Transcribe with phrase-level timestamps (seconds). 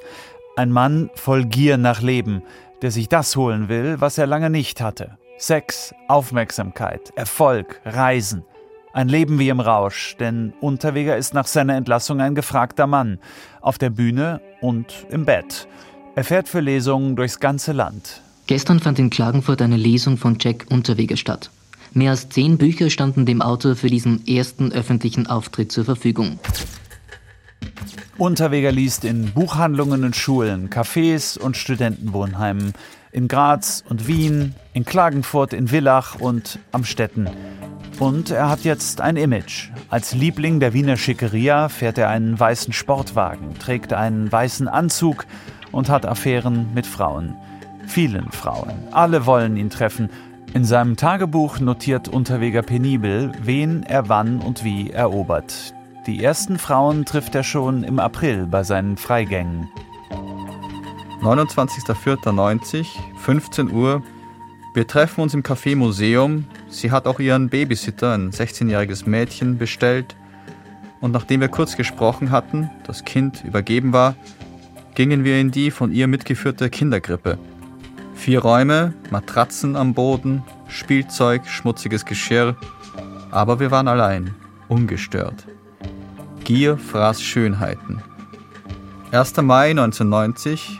[0.57, 2.41] Ein Mann voll Gier nach Leben,
[2.81, 5.19] der sich das holen will, was er lange nicht hatte.
[5.37, 8.43] Sex, Aufmerksamkeit, Erfolg, Reisen.
[8.91, 13.19] Ein Leben wie im Rausch, denn Unterweger ist nach seiner Entlassung ein gefragter Mann,
[13.61, 15.67] auf der Bühne und im Bett.
[16.15, 18.23] Er fährt für Lesungen durchs ganze Land.
[18.47, 21.51] Gestern fand in Klagenfurt eine Lesung von Jack Unterweger statt.
[21.93, 26.39] Mehr als zehn Bücher standen dem Autor für diesen ersten öffentlichen Auftritt zur Verfügung.
[28.17, 32.73] Unterweger liest in Buchhandlungen und Schulen, Cafés und Studentenwohnheimen,
[33.11, 37.29] in Graz und Wien, in Klagenfurt, in Villach und am Städten.
[37.99, 39.69] Und er hat jetzt ein Image.
[39.89, 45.25] Als Liebling der Wiener Schickeria fährt er einen weißen Sportwagen, trägt einen weißen Anzug
[45.71, 47.35] und hat Affären mit Frauen.
[47.87, 48.71] Vielen Frauen.
[48.91, 50.09] Alle wollen ihn treffen.
[50.53, 55.73] In seinem Tagebuch notiert Unterweger penibel, wen er wann und wie erobert.
[56.07, 59.69] Die ersten Frauen trifft er schon im April bei seinen Freigängen.
[61.21, 62.87] 29.04.90,
[63.17, 64.01] 15 Uhr.
[64.73, 66.45] Wir treffen uns im Café Museum.
[66.69, 70.15] Sie hat auch ihren Babysitter, ein 16-jähriges Mädchen, bestellt.
[71.01, 74.15] Und nachdem wir kurz gesprochen hatten, das Kind übergeben war,
[74.95, 77.37] gingen wir in die von ihr mitgeführte Kindergrippe.
[78.15, 82.55] Vier Räume, Matratzen am Boden, Spielzeug, schmutziges Geschirr.
[83.29, 84.33] Aber wir waren allein,
[84.69, 85.45] ungestört.
[86.47, 88.01] Gier fraß Schönheiten.
[89.11, 89.35] 1.
[89.41, 90.79] Mai 1990.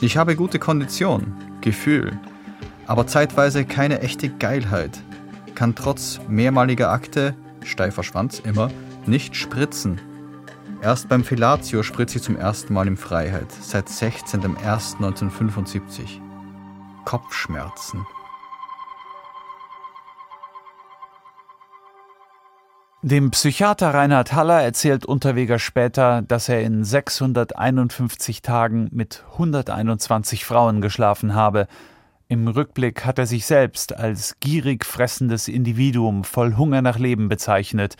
[0.00, 2.18] Ich habe gute Kondition, Gefühl,
[2.86, 4.98] aber zeitweise keine echte Geilheit.
[5.54, 8.70] Kann trotz mehrmaliger Akte, steifer Schwanz immer,
[9.04, 10.00] nicht spritzen.
[10.80, 16.22] Erst beim Fellatio spritze ich zum ersten Mal in Freiheit, seit 16.01.1975.
[17.04, 18.06] Kopfschmerzen.
[23.06, 30.80] Dem Psychiater Reinhard Haller erzählt Unterweger später, dass er in 651 Tagen mit 121 Frauen
[30.80, 31.66] geschlafen habe.
[32.28, 37.96] Im Rückblick hat er sich selbst als gierig fressendes Individuum voll Hunger nach Leben bezeichnet.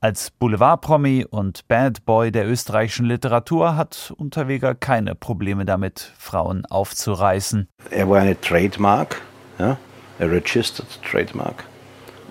[0.00, 7.68] Als Boulevardpromi und Bad Boy der österreichischen Literatur hat Unterweger keine Probleme damit, Frauen aufzureißen.
[7.90, 9.22] Er war eine Trademark,
[9.60, 9.78] ja,
[10.18, 11.62] a registered Trademark.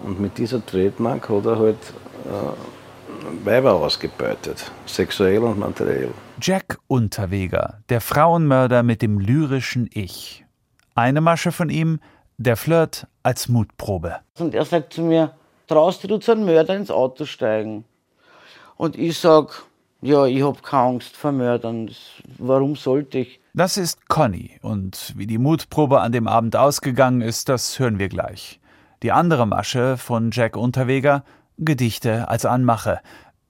[0.03, 1.77] Und mit dieser Trademark hat er halt
[3.43, 6.11] Weiber ausgebeutet, sexuell und materiell.
[6.41, 10.45] Jack Unterweger, der Frauenmörder mit dem lyrischen Ich.
[10.95, 11.99] Eine Masche von ihm,
[12.37, 14.17] der Flirt als Mutprobe.
[14.37, 15.33] Und er sagt zu mir,
[15.67, 17.85] traust du zu einem Mörder ins Auto steigen?
[18.77, 19.63] Und ich sag,
[20.01, 21.91] ja, ich hab keine Angst vor Mördern.
[22.37, 23.41] Warum sollte ich?
[23.53, 24.57] Das ist Conny.
[24.61, 28.59] Und wie die Mutprobe an dem Abend ausgegangen ist, das hören wir gleich.
[29.03, 31.23] Die andere Masche von Jack Unterweger,
[31.59, 32.99] Gedichte als Anmache.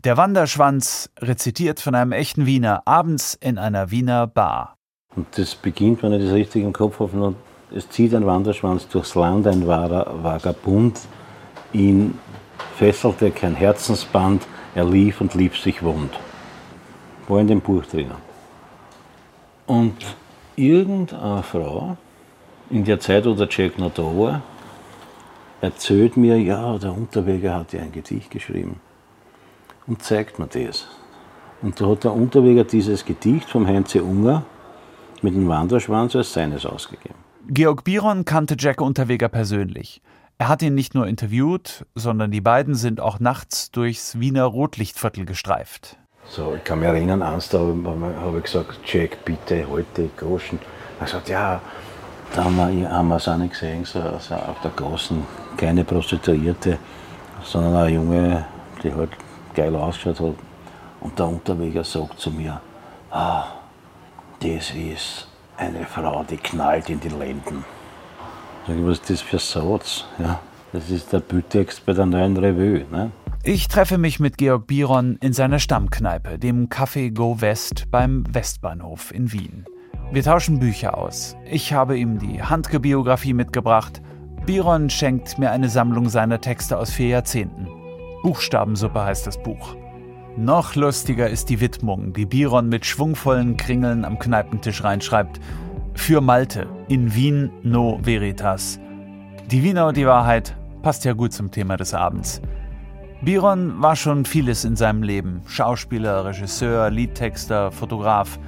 [0.04, 4.76] Der Wanderschwanz rezitiert von einem echten Wiener abends in einer Wiener Bar.
[5.16, 7.36] Und das beginnt, wenn ich das richtig im Kopf habe,
[7.76, 11.00] es zieht ein Wanderschwanz durchs Land, ein wahrer Vagabund.
[11.74, 12.18] Ihn
[12.78, 16.12] fesselte kein Herzensband, er lief und lief sich wund.
[17.28, 18.30] war in dem Buch drinnen.
[19.68, 19.98] Und
[20.56, 21.98] irgendeine Frau,
[22.70, 24.42] in der Zeit, wo der Jack noch da war,
[25.62, 28.80] erzählt mir, ja, der Unterweger hat ja ein Gedicht geschrieben
[29.88, 30.88] und zeigt mir das.
[31.62, 34.44] Und da hat der Unterweger dieses Gedicht vom Heinze Unger
[35.22, 37.16] mit dem Wanderschwanz als seines ausgegeben.
[37.48, 40.02] Georg Biron kannte Jack Unterweger persönlich.
[40.38, 45.26] Er hat ihn nicht nur interviewt, sondern die beiden sind auch nachts durchs Wiener Rotlichtviertel
[45.26, 45.98] gestreift.
[46.26, 50.60] So, ich kann mich erinnern, eins da habe ich gesagt, Jack, bitte, heute Groschen.
[50.98, 51.62] Er hat gesagt, ja,
[52.36, 55.24] da haben wir, haben wir es auch nicht gesehen, so, so auf der großen,
[55.58, 56.78] keine Prostituierte,
[57.44, 58.46] sondern eine Junge,
[58.84, 59.12] die halt
[59.54, 60.36] geil ausgeschaut hat.
[61.02, 62.60] Und der Unterweger sagt zu mir,
[63.12, 63.46] ah,
[64.40, 65.28] das ist
[65.58, 67.66] eine Frau, die knallt in die Lenden.
[68.68, 70.06] Sag ich, was ist das für ein Satz?
[70.20, 70.40] Ja,
[70.72, 72.86] das ist der Bütext bei der neuen Revue.
[72.92, 73.12] Ne?
[73.44, 79.14] Ich treffe mich mit Georg Biron in seiner Stammkneipe, dem Café Go West beim Westbahnhof
[79.14, 79.66] in Wien.
[80.12, 81.38] Wir tauschen Bücher aus.
[81.46, 84.02] Ich habe ihm die Handgebiografie mitgebracht.
[84.44, 87.68] Biron schenkt mir eine Sammlung seiner Texte aus vier Jahrzehnten.
[88.24, 89.76] Buchstabensuppe heißt das Buch.
[90.36, 95.40] Noch lustiger ist die Widmung, die Biron mit schwungvollen Kringeln am Kneipentisch reinschreibt.
[95.94, 98.80] Für Malte, in Wien no veritas.
[99.52, 102.42] Die Wiener die Wahrheit passt ja gut zum Thema des Abends.
[103.22, 105.42] Biron war schon vieles in seinem Leben.
[105.46, 108.40] Schauspieler, Regisseur, Liedtexter, Fotograf.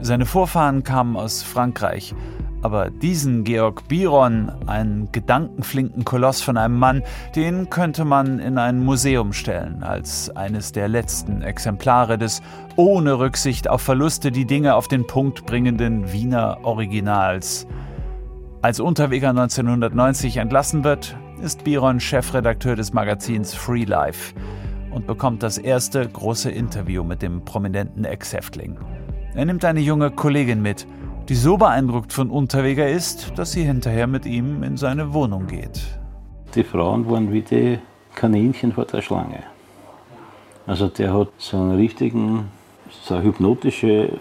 [0.00, 2.14] Seine Vorfahren kamen aus Frankreich.
[2.62, 7.02] Aber diesen Georg Biron, einen gedankenflinken Koloss von einem Mann,
[7.36, 12.42] den könnte man in ein Museum stellen, als eines der letzten Exemplare des
[12.74, 17.66] ohne Rücksicht auf Verluste die Dinge auf den Punkt bringenden Wiener Originals.
[18.62, 24.34] Als Unterweger 1990 entlassen wird, ist Biron Chefredakteur des Magazins Free Life
[24.90, 28.76] und bekommt das erste große Interview mit dem prominenten Ex-Häftling.
[29.36, 30.86] Er nimmt eine junge Kollegin mit,
[31.28, 35.78] die so beeindruckt von Unterweger ist, dass sie hinterher mit ihm in seine Wohnung geht.
[36.54, 37.78] Die Frauen waren wie die
[38.14, 39.42] Kaninchen vor der Schlange.
[40.66, 42.50] Also der hat so einen richtigen,
[43.02, 44.18] so eine hypnotische,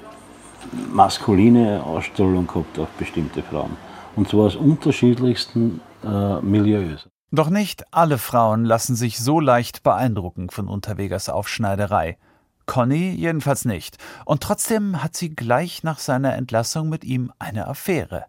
[0.91, 3.77] maskuline Ausstrahlung gehabt auf bestimmte Frauen.
[4.17, 7.07] Und zwar aus unterschiedlichsten äh, Milieus.
[7.31, 12.17] Doch nicht alle Frauen lassen sich so leicht beeindrucken von Unterwegers Aufschneiderei.
[12.65, 13.97] Conny jedenfalls nicht.
[14.25, 18.25] Und trotzdem hat sie gleich nach seiner Entlassung mit ihm eine Affäre.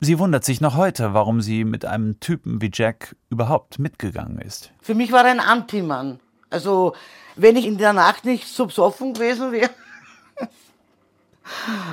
[0.00, 4.70] Sie wundert sich noch heute, warum sie mit einem Typen wie Jack überhaupt mitgegangen ist.
[4.82, 6.20] Für mich war er ein Antimann.
[6.50, 6.94] Also,
[7.34, 9.70] wenn ich in der Nacht nicht so besoffen gewesen wäre.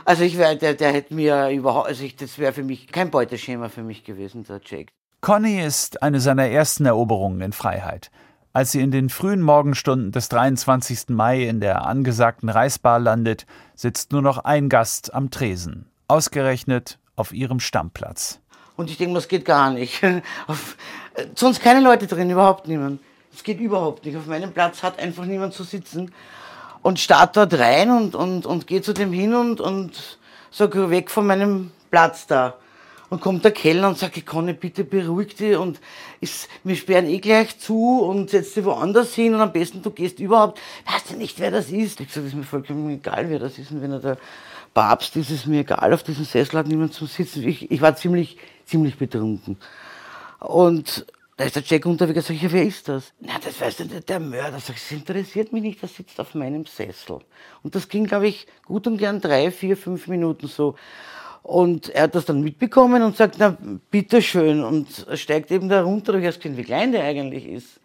[0.06, 3.10] also, ich wäre, der, der hätte mir überhaupt, also ich, das wäre für mich kein
[3.10, 4.90] Beuteschema für mich gewesen, der Jack.
[5.22, 8.12] Conny ist eine seiner ersten Eroberungen in Freiheit.
[8.56, 11.10] Als sie in den frühen Morgenstunden des 23.
[11.10, 17.34] Mai in der angesagten Reisbar landet, sitzt nur noch ein Gast am Tresen, ausgerechnet auf
[17.34, 18.40] ihrem Stammplatz.
[18.76, 20.04] Und ich denke, das geht gar nicht.
[20.48, 20.78] Auf,
[21.16, 23.02] äh, sonst keine Leute drin, überhaupt niemand.
[23.34, 24.16] Es geht überhaupt nicht.
[24.18, 26.12] Auf meinem Platz hat einfach niemand zu sitzen.
[26.84, 30.20] Und start dort rein und, und, und gehe zu dem hin und, und
[30.52, 32.56] sag weg von meinem Platz da.
[33.14, 35.80] Und kommt der Kellner und sagt, nicht, bitte beruhig dich und
[36.20, 39.92] ist, wir sperren eh gleich zu und setzt dich woanders hin und am besten du
[39.92, 40.60] gehst überhaupt,
[40.92, 42.00] weißt du nicht, wer das ist?
[42.00, 43.70] Ich das ist mir vollkommen egal, wer das ist.
[43.70, 44.18] Und wenn er der
[44.74, 47.48] Papst ist, ist es mir egal, auf diesem Sessel hat niemand zum Sitzen.
[47.48, 49.58] Ich, ich war ziemlich, ziemlich betrunken.
[50.40, 51.06] Und
[51.38, 53.14] da ist der Jack unterwegs, sag ich, ja, wer ist das?
[53.20, 54.60] Na, das weiß ich nicht, der Mörder.
[54.60, 57.20] Sag ich, das interessiert mich nicht, der sitzt auf meinem Sessel.
[57.62, 60.74] Und das ging, glaube ich, gut und gern drei, vier, fünf Minuten so.
[61.44, 63.58] Und er hat das dann mitbekommen und sagt, na,
[63.92, 64.64] bitteschön.
[64.64, 67.80] Und steigt eben da runter, du hast gesehen, wie klein der eigentlich ist.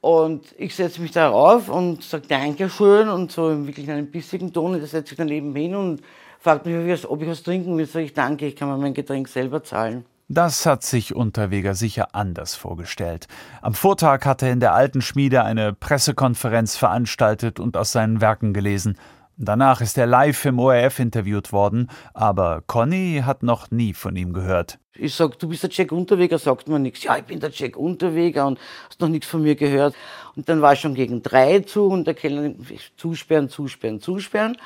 [0.00, 4.52] Und ich setze mich da rauf und sage Dankeschön und so im wirklich einem bissigen
[4.52, 4.74] Ton.
[4.74, 6.02] Und er setzt sich daneben hin und
[6.40, 7.86] fragt mich, ob ich was trinken will.
[7.86, 10.04] Sag ich, danke, ich kann mir mein Getränk selber zahlen.
[10.28, 13.28] Das hat sich Unterweger sicher anders vorgestellt.
[13.62, 18.52] Am Vortag hat er in der alten Schmiede eine Pressekonferenz veranstaltet und aus seinen Werken
[18.52, 18.98] gelesen.
[19.38, 24.32] Danach ist er live im ORF interviewt worden, aber Conny hat noch nie von ihm
[24.32, 24.78] gehört.
[24.94, 27.02] Ich sag, du bist der Jack Unterweger, sagt man nichts.
[27.02, 29.94] Ja, ich bin der Jack Unterweger und hast noch nichts von mir gehört.
[30.36, 32.54] Und dann war ich schon gegen drei zu und der Kellner
[32.96, 34.56] zusperren, zusperren, zusperren.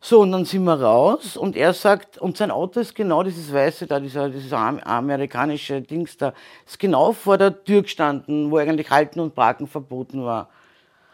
[0.00, 3.52] So, und dann sind wir raus und er sagt, und sein Auto ist genau dieses
[3.52, 6.32] weiße da, dieser, dieses amerikanische Dings da,
[6.66, 10.48] ist genau vor der Tür gestanden, wo eigentlich Halten und Parken verboten war.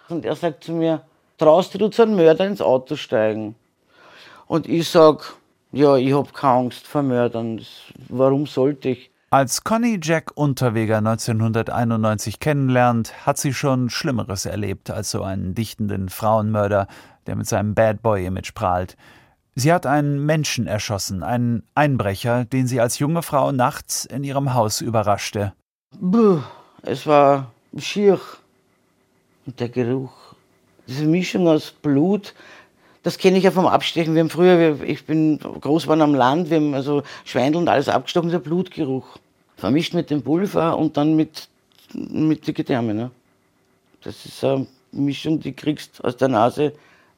[0.08, 1.02] Und er sagt zu mir,
[1.38, 3.54] traust du zu einem Mörder ins Auto steigen?
[4.46, 5.34] Und ich sag,
[5.72, 7.60] ja, ich hab keine Angst vor Mördern.
[8.08, 9.10] Warum sollte ich?
[9.30, 16.08] Als Conny Jack Unterweger 1991 kennenlernt, hat sie schon Schlimmeres erlebt als so einen dichtenden
[16.08, 16.86] Frauenmörder,
[17.26, 18.96] der mit seinem Bad Boy-Image prahlt.
[19.54, 24.54] Sie hat einen Menschen erschossen, einen Einbrecher, den sie als junge Frau nachts in ihrem
[24.54, 25.52] Haus überraschte.
[26.00, 26.40] Buh,
[26.80, 28.18] es war schier.
[29.44, 30.12] Und der Geruch,
[30.88, 32.34] diese Mischung aus Blut,
[33.02, 34.14] das kenne ich ja vom Abstechen.
[34.14, 37.88] Wir haben früher, ich bin groß geworden am Land, wir haben also Schweindel und alles
[37.88, 39.06] abgestochen, der Blutgeruch.
[39.56, 41.48] Vermischt mit dem Pulver und dann mit,
[41.92, 42.96] mit den Gedärmen.
[42.96, 43.10] Ne?
[44.02, 46.72] Das ist eine Mischung, die kriegst aus der Nase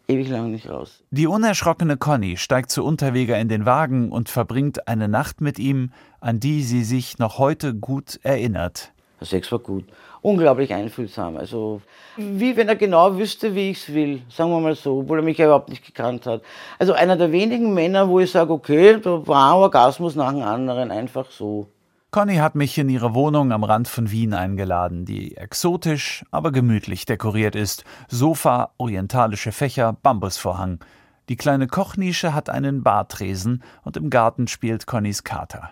[0.08, 1.00] ewig lang nicht raus.
[1.10, 5.92] Die unerschrockene Conny steigt zu Unterweger in den Wagen und verbringt eine Nacht mit ihm,
[6.20, 8.92] an die sie sich noch heute gut erinnert.
[9.20, 9.84] Der Sex war gut.
[10.22, 11.36] Unglaublich einfühlsam.
[11.36, 11.80] Also,
[12.16, 14.22] wie wenn er genau wüsste, wie ich es will.
[14.28, 16.42] Sagen wir mal so, obwohl er mich ja überhaupt nicht gekannt hat.
[16.78, 20.42] Also, einer der wenigen Männer, wo ich sage, okay, da war ein Orgasmus nach dem
[20.42, 20.90] anderen.
[20.90, 21.68] Einfach so.
[22.10, 27.06] Conny hat mich in ihre Wohnung am Rand von Wien eingeladen, die exotisch, aber gemütlich
[27.06, 27.84] dekoriert ist.
[28.08, 30.80] Sofa, orientalische Fächer, Bambusvorhang.
[31.28, 35.70] Die kleine Kochnische hat einen Bartresen und im Garten spielt Connys Kater.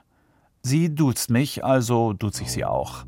[0.63, 3.05] Sie duzt mich, also duze ich sie auch.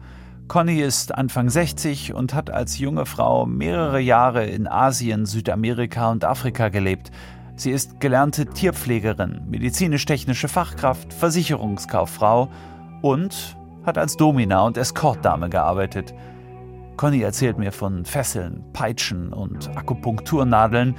[0.51, 6.25] Conny ist Anfang 60 und hat als junge Frau mehrere Jahre in Asien, Südamerika und
[6.25, 7.13] Afrika gelebt.
[7.55, 12.49] Sie ist gelernte Tierpflegerin, medizinisch-technische Fachkraft, Versicherungskauffrau
[13.01, 16.15] und hat als Domina und Eskortdame gearbeitet.
[16.97, 20.97] Conny erzählt mir von Fesseln, Peitschen und Akupunkturnadeln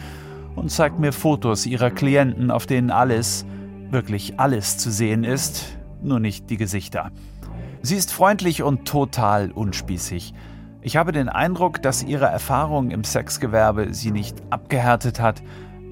[0.56, 3.46] und zeigt mir Fotos ihrer Klienten, auf denen alles,
[3.90, 7.12] wirklich alles zu sehen ist, nur nicht die Gesichter.
[7.84, 10.36] Sie ist freundlich und total unspießig.
[10.84, 15.42] Ich habe den Eindruck, dass ihre Erfahrung im Sexgewerbe sie nicht abgehärtet hat,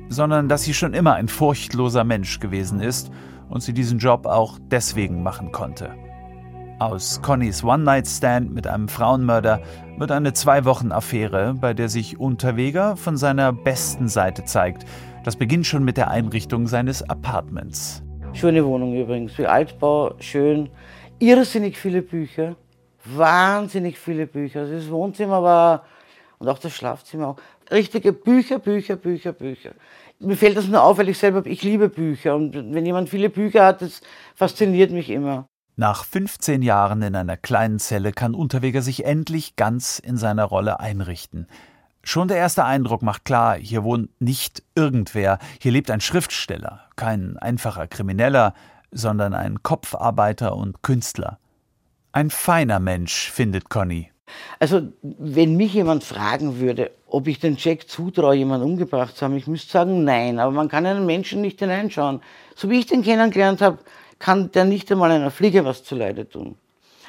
[0.07, 3.11] sondern dass sie schon immer ein furchtloser Mensch gewesen ist
[3.49, 5.89] und sie diesen Job auch deswegen machen konnte.
[6.77, 9.59] Aus Connys One-Night-Stand mit einem Frauenmörder
[9.97, 14.85] wird eine Zwei-Wochen-Affäre, bei der sich Unterweger von seiner besten Seite zeigt.
[15.23, 18.03] Das beginnt schon mit der Einrichtung seines Apartments.
[18.33, 20.69] Schöne Wohnung übrigens, wie Altbau, schön
[21.19, 22.55] irrsinnig viele Bücher,
[23.05, 24.61] wahnsinnig viele Bücher.
[24.61, 25.85] Also das Wohnzimmer war
[26.39, 27.37] und auch das Schlafzimmer auch.
[27.71, 29.71] Richtige Bücher, Bücher, Bücher, Bücher.
[30.19, 33.29] Mir fällt das nur auf, weil ich selber, ich liebe Bücher und wenn jemand viele
[33.29, 34.01] Bücher hat, das
[34.35, 35.45] fasziniert mich immer.
[35.75, 40.81] Nach 15 Jahren in einer kleinen Zelle kann Unterweger sich endlich ganz in seiner Rolle
[40.81, 41.47] einrichten.
[42.03, 47.37] Schon der erste Eindruck macht klar, hier wohnt nicht irgendwer, hier lebt ein Schriftsteller, kein
[47.37, 48.53] einfacher Krimineller,
[48.91, 51.39] sondern ein Kopfarbeiter und Künstler.
[52.11, 54.11] Ein feiner Mensch, findet Conny.
[54.59, 59.35] Also, wenn mich jemand fragen würde, ob ich den Jack zutraue, jemanden umgebracht zu haben,
[59.35, 60.39] ich müsste sagen, nein.
[60.39, 62.21] Aber man kann einen Menschen nicht hineinschauen.
[62.55, 63.79] So wie ich den kennengelernt habe,
[64.19, 66.55] kann der nicht einmal einer Fliege was zuleide tun.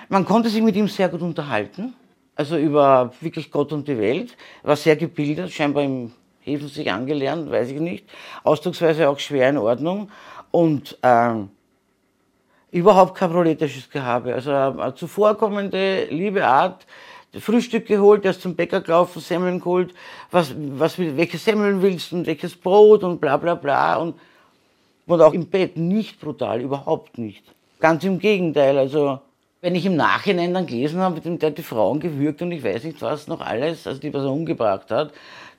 [0.09, 1.95] Man konnte sich mit ihm sehr gut unterhalten,
[2.35, 4.37] also über wirklich Gott und die Welt.
[4.63, 8.07] Er war sehr gebildet, scheinbar im Häfen sich angelernt, weiß ich nicht.
[8.45, 10.11] Ausdrucksweise auch schwer in Ordnung.
[10.51, 11.51] Und ähm,
[12.71, 14.35] überhaupt kein proletisches Gehabe.
[14.35, 16.87] Also eine zuvorkommende, liebe Art,
[17.39, 19.95] Frühstück geholt, erst zum Bäcker gelaufen, Semmeln geholt,
[20.31, 24.17] was, was, welche Semmeln willst und welches Brot und bla bla bla und,
[25.07, 27.45] und auch im Bett nicht brutal, überhaupt nicht.
[27.79, 29.21] Ganz im Gegenteil, also
[29.61, 32.85] wenn ich im Nachhinein dann gelesen habe, der hat die Frauen gewürgt und ich weiß
[32.85, 35.13] nicht was noch alles, also die er umgebracht hat,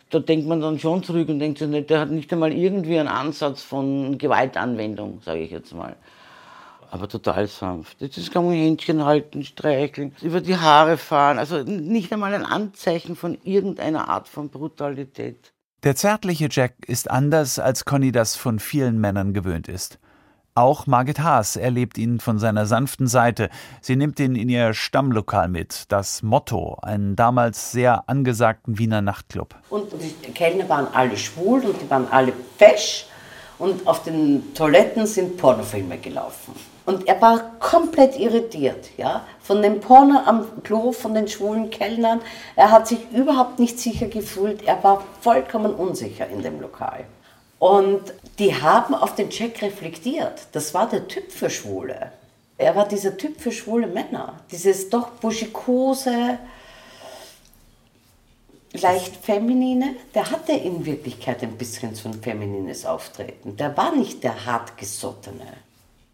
[0.09, 3.07] da denkt man dann schon zurück und denkt sich, der hat nicht einmal irgendwie einen
[3.07, 5.95] Ansatz von Gewaltanwendung, sage ich jetzt mal
[6.91, 8.01] aber total sanft.
[8.01, 11.39] Jetzt kann man Händchen halten, streicheln, über die Haare fahren.
[11.39, 15.53] Also nicht einmal ein Anzeichen von irgendeiner Art von Brutalität.
[15.83, 19.99] Der zärtliche Jack ist anders, als Conny das von vielen Männern gewöhnt ist.
[20.53, 23.49] Auch Margit Haas erlebt ihn von seiner sanften Seite.
[23.79, 29.55] Sie nimmt ihn in ihr Stammlokal mit, das Motto, einen damals sehr angesagten Wiener Nachtclub.
[29.69, 33.05] Und die Kellner waren alle schwul und die waren alle fesch
[33.59, 36.53] und auf den Toiletten sind Pornofilme gelaufen.
[36.85, 42.21] Und er war komplett irritiert, ja, von dem Porno am Klo, von den schwulen Kellnern.
[42.55, 44.63] Er hat sich überhaupt nicht sicher gefühlt.
[44.63, 47.05] Er war vollkommen unsicher in dem Lokal.
[47.59, 48.01] Und
[48.39, 50.47] die haben auf den Check reflektiert.
[50.53, 52.11] Das war der Typ für Schwule.
[52.57, 54.33] Er war dieser Typ für schwule Männer.
[54.51, 56.37] Dieses doch buschikose,
[58.73, 59.95] leicht feminine.
[60.13, 63.57] Der hatte in Wirklichkeit ein bisschen so ein feminines Auftreten.
[63.57, 65.53] Der war nicht der hartgesottene.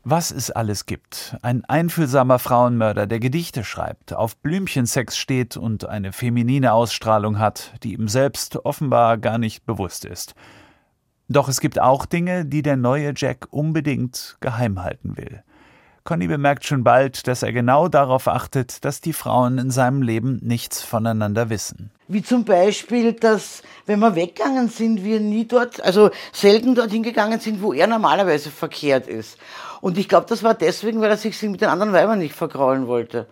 [0.10, 1.36] Was es alles gibt.
[1.42, 7.92] Ein einfühlsamer Frauenmörder, der Gedichte schreibt, auf Blümchensex steht und eine feminine Ausstrahlung hat, die
[7.92, 10.34] ihm selbst offenbar gar nicht bewusst ist.
[11.28, 15.44] Doch es gibt auch Dinge, die der neue Jack unbedingt geheim halten will.
[16.08, 20.40] Conny bemerkt schon bald, dass er genau darauf achtet, dass die Frauen in seinem Leben
[20.42, 21.92] nichts voneinander wissen.
[22.08, 27.42] Wie zum Beispiel, dass, wenn wir weggegangen sind, wir nie dort, also selten dorthin gegangen
[27.42, 29.38] sind, wo er normalerweise verkehrt ist.
[29.82, 32.88] Und ich glaube, das war deswegen, weil er sich mit den anderen Weibern nicht vergraulen
[32.88, 33.28] wollte.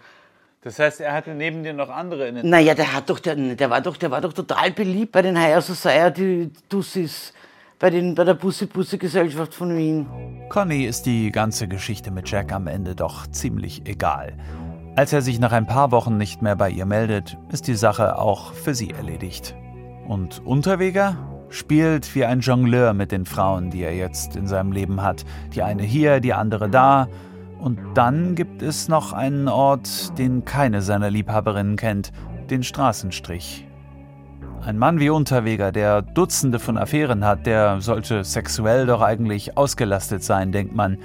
[0.61, 3.35] Das heißt, er hatte neben dir noch andere in den Naja, der hat doch, der,
[3.35, 7.31] der war doch, der war doch total beliebt bei den Higher Society Dussis,
[7.79, 10.05] bei, den, bei der Bussi-Bussi-Gesellschaft von Wien.
[10.49, 14.33] Conny ist die ganze Geschichte mit Jack am Ende doch ziemlich egal.
[14.95, 18.17] Als er sich nach ein paar Wochen nicht mehr bei ihr meldet, ist die Sache
[18.17, 19.55] auch für sie erledigt.
[20.07, 21.17] Und Unterweger
[21.49, 25.25] spielt wie ein Jongleur mit den Frauen, die er jetzt in seinem Leben hat.
[25.53, 27.09] Die eine hier, die andere da.
[27.59, 32.11] Und dann gibt es noch einen Ort, den keine seiner Liebhaberinnen kennt,
[32.49, 33.64] den Straßenstrich.
[34.61, 40.23] Ein Mann wie Unterweger, der Dutzende von Affären hat, der sollte sexuell doch eigentlich ausgelastet
[40.23, 40.97] sein, denkt man.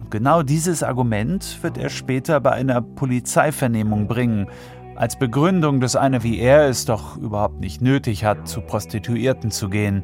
[0.00, 4.46] Und genau dieses Argument wird er später bei einer Polizeivernehmung bringen,
[4.94, 9.68] als Begründung, dass einer wie er es doch überhaupt nicht nötig hat, zu Prostituierten zu
[9.68, 10.02] gehen.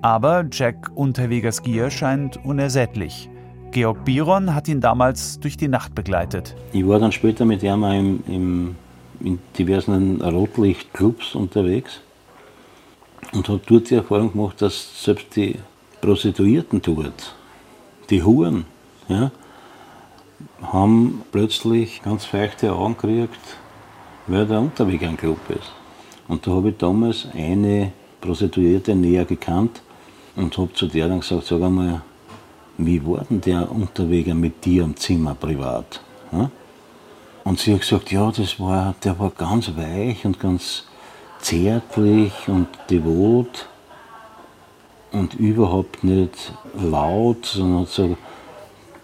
[0.00, 3.28] Aber Jack Unterwegers Gier scheint unersättlich.
[3.70, 6.54] Georg Biron hat ihn damals durch die Nacht begleitet.
[6.72, 8.76] Ich war dann später mit ihm im, im,
[9.24, 12.00] in diversen Rotlichtclubs unterwegs
[13.32, 15.56] und habe dort die Erfahrung gemacht, dass selbst die
[16.00, 17.34] Prostituierten dort,
[18.10, 18.64] die Huren,
[19.08, 19.30] ja,
[20.62, 23.56] haben plötzlich ganz feuchte Augen gekriegt,
[24.26, 25.72] weil der Unterweg ein Club ist.
[26.28, 29.82] Und da habe ich damals eine Prostituierte näher gekannt
[30.36, 32.02] und habe zu der dann gesagt, sag einmal,
[32.78, 36.00] wie war denn der Unterweger mit dir im Zimmer privat?
[36.32, 36.50] Ja?
[37.44, 40.84] Und sie hat gesagt, ja, das war, der war ganz weich und ganz
[41.40, 43.68] zärtlich und devot
[45.10, 48.16] und überhaupt nicht laut, sondern hat so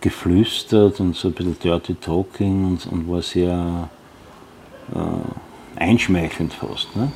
[0.01, 3.89] geflüstert und so ein bisschen dirty talking und, und war sehr
[4.95, 6.95] äh, einschmeichelnd fast.
[6.95, 7.11] Ne?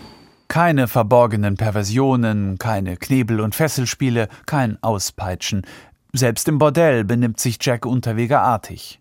[0.48, 5.62] Keine verborgenen Perversionen, keine Knebel- und Fesselspiele, kein Auspeitschen.
[6.12, 9.00] Selbst im Bordell benimmt sich Jack Unterweger artig.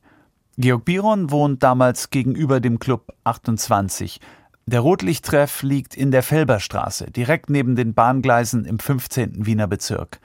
[0.61, 4.19] Georg Biron wohnt damals gegenüber dem Club 28.
[4.67, 9.47] Der Rotlichttreff liegt in der Felberstraße, direkt neben den Bahngleisen im 15.
[9.47, 10.19] Wiener Bezirk.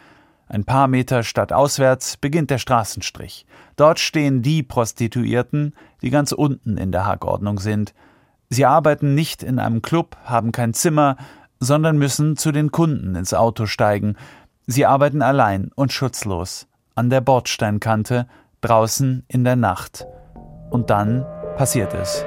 [0.47, 3.47] Ein paar Meter stadtauswärts beginnt der Straßenstrich.
[3.77, 7.95] Dort stehen die Prostituierten, die ganz unten in der Hackordnung sind.
[8.51, 11.17] Sie arbeiten nicht in einem Club, haben kein Zimmer,
[11.61, 14.17] sondern müssen zu den Kunden ins Auto steigen.
[14.67, 18.27] Sie arbeiten allein und schutzlos an der Bordsteinkante,
[18.61, 20.07] draußen in der Nacht.
[20.71, 21.25] Und dann
[21.57, 22.25] passiert es.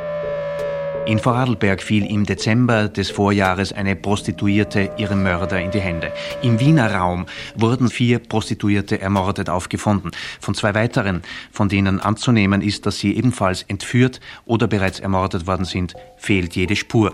[1.06, 6.12] In Vorarlberg fiel im Dezember des Vorjahres eine Prostituierte ihrem Mörder in die Hände.
[6.43, 7.25] Im Wiener Raum
[7.56, 10.12] wurden vier Prostituierte ermordet aufgefunden.
[10.39, 15.65] Von zwei weiteren, von denen anzunehmen ist, dass sie ebenfalls entführt oder bereits ermordet worden
[15.65, 17.13] sind, fehlt jede Spur.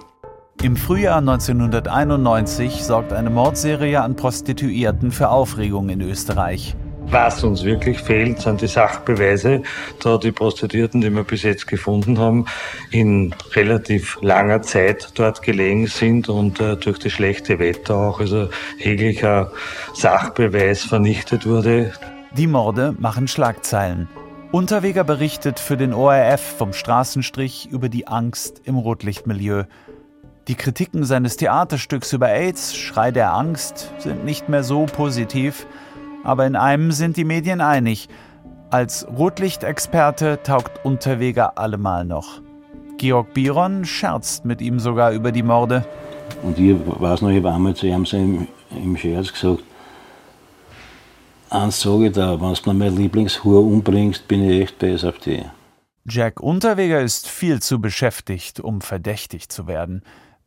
[0.61, 6.75] Im Frühjahr 1991 sorgt eine Mordserie an Prostituierten für Aufregung in Österreich.
[7.07, 9.63] Was uns wirklich fehlt, sind die Sachbeweise,
[10.03, 12.45] da die Prostituierten, die wir bis jetzt gefunden haben,
[12.91, 18.49] in relativ langer Zeit dort gelegen sind und äh, durch das schlechte Wetter auch also
[18.77, 19.51] jeglicher
[19.93, 21.93] Sachbeweis vernichtet wurde.
[22.35, 24.09] Die Morde machen Schlagzeilen.
[24.51, 29.63] Unterweger berichtet für den ORF vom Straßenstrich über die Angst im Rotlichtmilieu.
[30.47, 35.65] Die Kritiken seines Theaterstücks über AIDS, Schrei der Angst, sind nicht mehr so positiv.
[36.25, 38.09] Aber in einem sind die Medien einig.
[38.71, 42.41] Als Rotlichtexperte taugt Unterweger allemal noch.
[42.97, 45.85] Georg Biron scherzt mit ihm sogar über die Morde.
[46.41, 49.63] Und ich weiß noch, ich habe einmal zu ihm so im, im Scherz gesagt,
[51.51, 55.43] eins sage ich da, wenn du meine Lieblingshur umbringst, bin ich echt böse auf die.
[56.07, 60.01] Jack Unterweger ist viel zu beschäftigt, um verdächtig zu werden.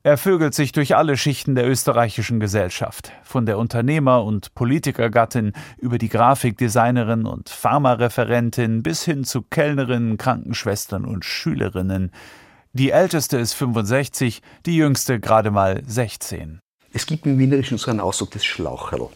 [0.09, 5.99] Er vögelt sich durch alle Schichten der österreichischen Gesellschaft, von der Unternehmer- und Politikergattin über
[5.99, 12.11] die Grafikdesignerin und Pharmareferentin bis hin zu Kellnerinnen, Krankenschwestern und Schülerinnen.
[12.73, 16.61] Die älteste ist 65, die jüngste gerade mal 16.
[16.95, 19.11] Es gibt im Wienerischen so einen Ausdruck des Schlaucherl.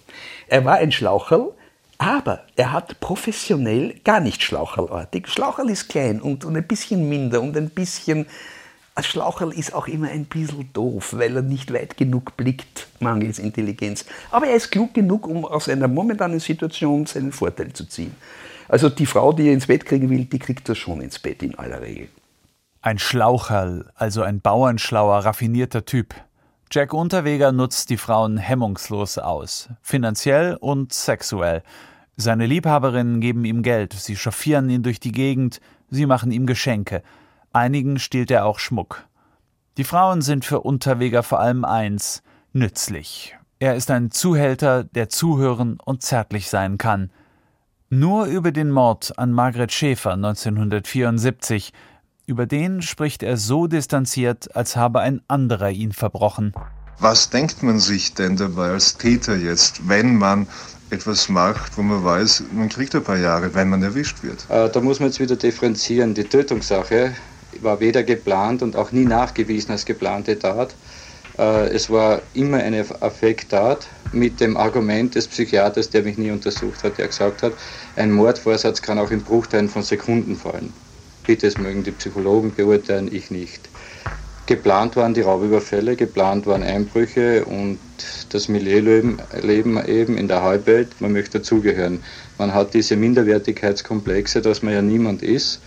[0.46, 1.55] Er war ein Schlaucherl,
[1.96, 5.28] aber er hat professionell gar nicht Schlaucherlartig.
[5.28, 8.26] Schlaucherl ist klein und, und ein bisschen minder und ein bisschen
[8.94, 13.38] ein Schlaucherl ist auch immer ein bisschen doof, weil er nicht weit genug blickt, mangels
[13.38, 14.05] Intelligenz.
[14.31, 18.14] Aber er ist klug genug, um aus einer momentanen Situation seinen Vorteil zu ziehen.
[18.68, 21.42] Also die Frau, die er ins Bett kriegen will, die kriegt er schon ins Bett
[21.42, 22.09] in aller Regel.
[22.83, 26.14] Ein Schlaucherl, also ein bauernschlauer, raffinierter Typ.
[26.70, 31.62] Jack Unterweger nutzt die Frauen hemmungslos aus, finanziell und sexuell.
[32.16, 37.02] Seine Liebhaberinnen geben ihm Geld, sie chauffieren ihn durch die Gegend, sie machen ihm Geschenke.
[37.53, 39.07] Einigen stiehlt er auch Schmuck.
[39.77, 43.37] Die Frauen sind für Unterweger vor allem eins nützlich.
[43.59, 47.11] Er ist ein Zuhälter, der zuhören und zärtlich sein kann.
[47.91, 51.73] Nur über den Mord an Margret Schäfer 1974,
[52.27, 56.55] über den spricht er so distanziert, als habe ein anderer ihn verbrochen.
[56.99, 60.47] Was denkt man sich denn dabei als Täter jetzt, wenn man
[60.88, 64.47] etwas macht, wo man weiß, man kriegt ein paar Jahre, wenn man erwischt wird?
[64.49, 66.15] Äh, da muss man jetzt wieder differenzieren.
[66.15, 67.15] Die Tötungssache
[67.61, 70.75] war weder geplant und auch nie nachgewiesen als geplante Tat.
[71.38, 76.85] Äh, es war immer eine Affekttat mit dem Argument des Psychiaters, der mich nie untersucht
[76.85, 77.53] hat, der gesagt hat,
[77.97, 80.73] ein Mordvorsatz kann auch in Bruchteilen von Sekunden fallen.
[81.27, 83.69] Bitte, es mögen die Psychologen beurteilen, ich nicht.
[84.47, 87.79] Geplant waren die Raubüberfälle, geplant waren Einbrüche und
[88.31, 89.21] das Milieuleben
[89.87, 91.01] eben in der Halbwelt.
[91.01, 92.03] Man möchte dazugehören.
[92.38, 95.61] Man hat diese Minderwertigkeitskomplexe, dass man ja niemand ist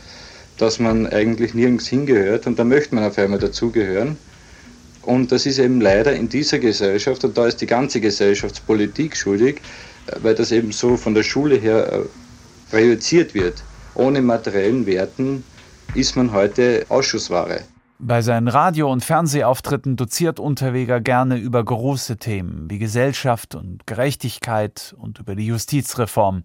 [0.58, 4.18] dass man eigentlich nirgends hingehört und da möchte man auf einmal dazugehören.
[5.02, 9.62] Und das ist eben leider in dieser Gesellschaft, und da ist die ganze Gesellschaftspolitik schuldig,
[10.22, 11.92] weil das eben so von der Schule her
[12.72, 13.64] äh, reduziert wird.
[13.94, 15.44] Ohne materiellen Werten
[15.94, 17.62] ist man heute Ausschussware.
[17.98, 24.94] Bei seinen Radio- und Fernsehauftritten doziert Unterweger gerne über große Themen wie Gesellschaft und Gerechtigkeit
[24.98, 26.44] und über die Justizreform.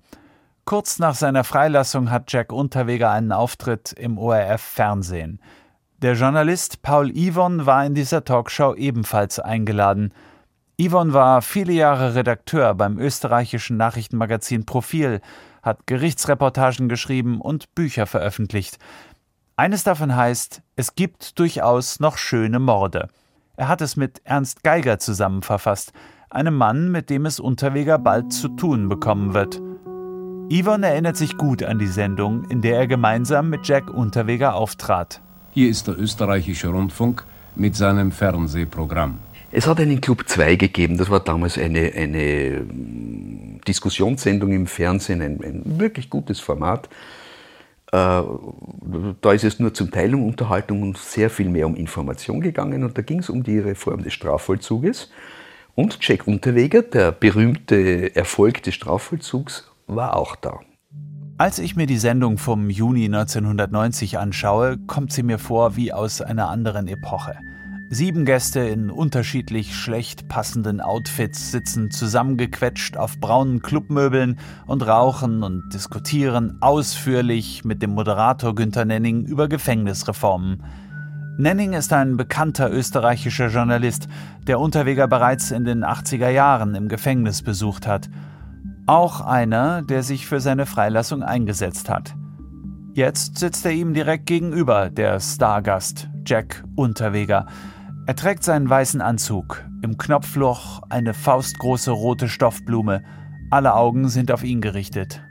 [0.64, 5.40] Kurz nach seiner Freilassung hat Jack Unterweger einen Auftritt im ORF Fernsehen.
[5.98, 10.14] Der Journalist Paul Yvonne war in dieser Talkshow ebenfalls eingeladen.
[10.80, 15.20] Yvonne war viele Jahre Redakteur beim österreichischen Nachrichtenmagazin Profil,
[15.62, 18.78] hat Gerichtsreportagen geschrieben und Bücher veröffentlicht.
[19.56, 23.08] Eines davon heißt, es gibt durchaus noch schöne Morde.
[23.56, 25.92] Er hat es mit Ernst Geiger zusammen verfasst,
[26.30, 29.60] einem Mann, mit dem es Unterweger bald zu tun bekommen wird.
[30.52, 35.20] Yvonne erinnert sich gut an die Sendung, in der er gemeinsam mit Jack Unterweger auftrat.
[35.52, 39.20] Hier ist der österreichische Rundfunk mit seinem Fernsehprogramm.
[39.52, 45.22] Es hat einen Club 2 gegeben, das war damals eine, eine mm, Diskussionssendung im Fernsehen,
[45.22, 46.88] ein, ein wirklich gutes Format.
[47.92, 48.22] Äh,
[49.20, 52.82] da ist es nur zum Teil um Unterhaltung und sehr viel mehr um Information gegangen
[52.82, 55.10] und da ging es um die Reform des Strafvollzuges.
[55.76, 60.60] Und Jack Unterweger, der berühmte Erfolg des Strafvollzugs, war auch da.
[61.38, 66.20] Als ich mir die Sendung vom Juni 1990 anschaue, kommt sie mir vor wie aus
[66.20, 67.36] einer anderen Epoche.
[67.88, 75.70] Sieben Gäste in unterschiedlich schlecht passenden Outfits sitzen zusammengequetscht auf braunen Clubmöbeln und rauchen und
[75.74, 80.62] diskutieren ausführlich mit dem Moderator Günter Nenning über Gefängnisreformen.
[81.38, 84.08] Nenning ist ein bekannter österreichischer Journalist,
[84.46, 88.10] der Unterweger bereits in den 80er Jahren im Gefängnis besucht hat
[88.90, 92.16] auch einer, der sich für seine Freilassung eingesetzt hat.
[92.92, 97.46] Jetzt sitzt er ihm direkt gegenüber, der Stargast, Jack Unterweger.
[98.08, 103.04] Er trägt seinen weißen Anzug, im Knopfloch eine faustgroße rote Stoffblume.
[103.48, 105.22] Alle Augen sind auf ihn gerichtet.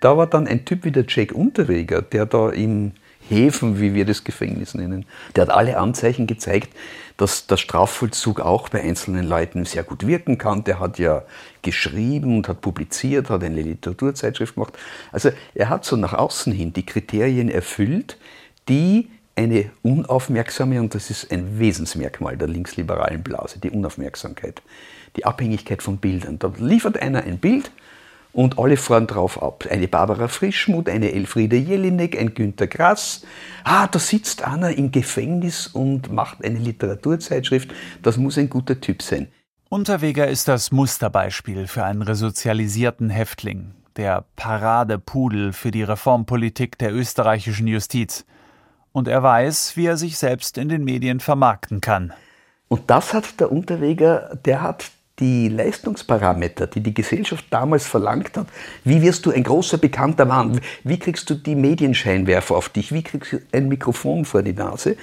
[0.00, 2.92] Da war dann ein Typ wie der Jack Unterweger, der da in
[3.28, 6.70] Häfen, wie wir das Gefängnis nennen, der hat alle Anzeichen gezeigt,
[7.16, 10.64] dass der Strafvollzug auch bei einzelnen Leuten sehr gut wirken kann.
[10.64, 11.22] Der hat ja
[11.62, 14.76] geschrieben und hat publiziert, hat eine Literaturzeitschrift gemacht.
[15.12, 18.16] Also er hat so nach außen hin die Kriterien erfüllt,
[18.68, 24.62] die eine unaufmerksame, und das ist ein Wesensmerkmal der linksliberalen Blase, die Unaufmerksamkeit,
[25.16, 26.38] die Abhängigkeit von Bildern.
[26.38, 27.70] Da liefert einer ein Bild
[28.32, 29.66] und alle fahren drauf ab.
[29.70, 33.24] Eine Barbara Frischmuth, eine Elfriede Jelinek, ein Günter Grass.
[33.64, 37.70] Ah, da sitzt einer im Gefängnis und macht eine Literaturzeitschrift.
[38.02, 39.28] Das muss ein guter Typ sein.
[39.68, 47.66] Unterweger ist das Musterbeispiel für einen resozialisierten Häftling, der Paradepudel für die Reformpolitik der österreichischen
[47.66, 48.24] Justiz.
[48.92, 52.12] Und er weiß, wie er sich selbst in den Medien vermarkten kann.
[52.68, 58.46] Und das hat der Unterweger, der hat die Leistungsparameter, die die Gesellschaft damals verlangt hat,
[58.84, 63.02] wie wirst du ein großer bekannter Mann, wie kriegst du die Medienscheinwerfer auf dich, wie
[63.02, 64.96] kriegst du ein Mikrofon vor die Nase,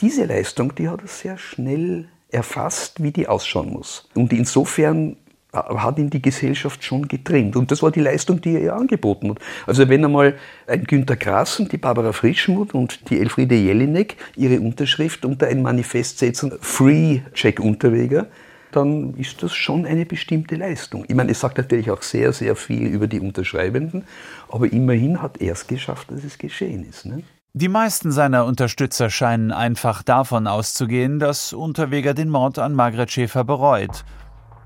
[0.00, 4.08] diese Leistung, die hat er sehr schnell erfasst, wie die ausschauen muss.
[4.14, 5.16] Und insofern
[5.52, 7.56] hat ihn die Gesellschaft schon getrimmt.
[7.56, 9.38] Und das war die Leistung, die er ihr angeboten hat.
[9.66, 14.60] Also wenn einmal ein Günter Grass und die Barbara Frischmuth und die Elfriede Jelinek ihre
[14.60, 18.28] Unterschrift unter ein Manifest setzen, Free Jack Unterweger,
[18.72, 21.04] dann ist das schon eine bestimmte Leistung.
[21.08, 24.04] Ich meine, es sagt natürlich auch sehr, sehr viel über die Unterschreibenden,
[24.48, 27.06] aber immerhin hat er es geschafft, dass es geschehen ist.
[27.06, 27.22] Ne?
[27.52, 33.44] Die meisten seiner Unterstützer scheinen einfach davon auszugehen, dass Unterweger den Mord an Margret Schäfer
[33.44, 34.04] bereut.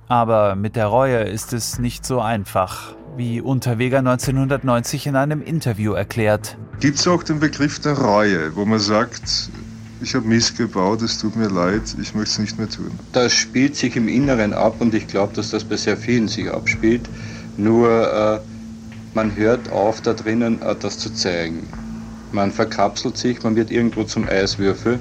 [0.06, 2.94] Aber mit der Reue ist es nicht so einfach.
[3.16, 6.56] wie Unterweger 1990 in einem Interview erklärt.
[6.80, 9.50] Gibt es auch den Begriff der Reue, wo man sagt,
[10.00, 12.90] ich habe Mist gebaut, es tut mir leid, ich möchte es nicht mehr tun?
[13.12, 16.50] Das spielt sich im Inneren ab und ich glaube, dass das bei sehr vielen sich
[16.50, 17.08] abspielt.
[17.56, 18.40] Nur äh,
[19.14, 21.68] man hört auf, da drinnen äh, das zu zeigen.
[22.32, 24.98] Man verkapselt sich, man wird irgendwo zum Eiswürfel,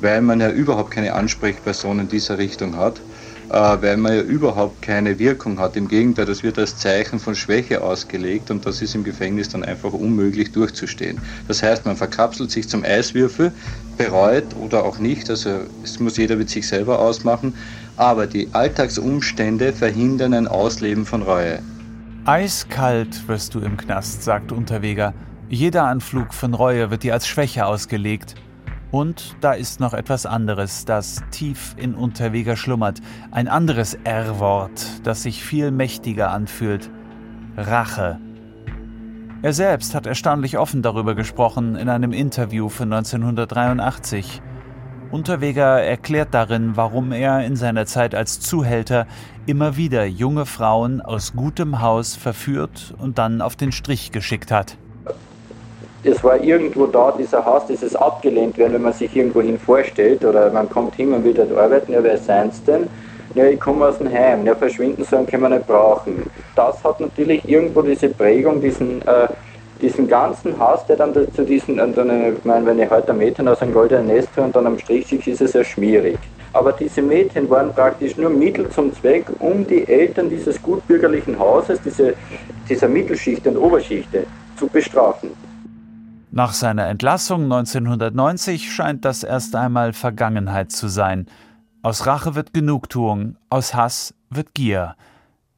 [0.00, 3.00] weil man ja überhaupt keine Ansprechperson in dieser Richtung hat,
[3.48, 5.76] weil man ja überhaupt keine Wirkung hat.
[5.76, 9.64] Im Gegenteil, das wird als Zeichen von Schwäche ausgelegt und das ist im Gefängnis dann
[9.64, 11.20] einfach unmöglich durchzustehen.
[11.46, 13.52] Das heißt, man verkapselt sich zum Eiswürfel,
[13.96, 17.54] bereut oder auch nicht, also es muss jeder mit sich selber ausmachen,
[17.96, 21.60] aber die Alltagsumstände verhindern ein Ausleben von Reue.
[22.24, 25.14] Eiskalt wirst du im Knast, sagt Unterweger.
[25.48, 28.34] Jeder Anflug von Reue wird dir als Schwäche ausgelegt.
[28.90, 33.00] Und da ist noch etwas anderes, das tief in Unterweger schlummert.
[33.30, 36.90] Ein anderes R-Wort, das sich viel mächtiger anfühlt.
[37.56, 38.18] Rache.
[39.42, 44.42] Er selbst hat erstaunlich offen darüber gesprochen in einem Interview von 1983.
[45.10, 49.06] Unterweger erklärt darin, warum er in seiner Zeit als Zuhälter
[49.46, 54.78] immer wieder junge Frauen aus gutem Haus verführt und dann auf den Strich geschickt hat
[56.04, 60.24] es war irgendwo da, dieser Haus, dieses abgelehnt werden, wenn man sich irgendwo hin vorstellt
[60.24, 62.88] oder man kommt hin und will dort arbeiten, ja, wer sein's denn?
[63.34, 66.30] Ja, ich komme aus dem Heim, ja, verschwinden sollen können wir nicht brauchen.
[66.56, 69.28] Das hat natürlich irgendwo diese Prägung, diesen, äh,
[69.82, 73.18] diesen ganzen Haus, der dann zu diesen, und dann, ich meine, wenn ich heute ein
[73.18, 76.18] Mädchen aus einem goldenen Nest höre und dann am Strich sehe, ist es ja schwierig.
[76.52, 81.80] Aber diese Mädchen waren praktisch nur Mittel zum Zweck, um die Eltern dieses gutbürgerlichen Hauses,
[81.84, 82.14] diese,
[82.68, 84.24] dieser Mittelschicht und Oberschichte,
[84.56, 85.30] zu bestrafen.
[86.30, 91.26] Nach seiner Entlassung 1990 scheint das erst einmal Vergangenheit zu sein.
[91.82, 94.94] Aus Rache wird Genugtuung, aus Hass wird Gier.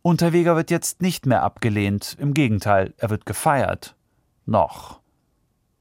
[0.02, 3.96] Unterweger wird jetzt nicht mehr abgelehnt, im Gegenteil, er wird gefeiert.
[4.46, 5.00] Noch.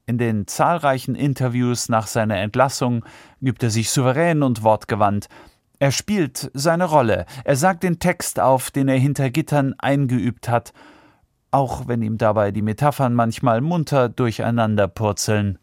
[0.06, 3.04] In den zahlreichen Interviews nach seiner Entlassung
[3.40, 5.28] gibt er sich souverän und wortgewandt.
[5.78, 10.72] Er spielt seine Rolle, er sagt den Text auf, den er hinter Gittern eingeübt hat,
[11.50, 15.58] auch wenn ihm dabei die Metaphern manchmal munter durcheinander purzeln.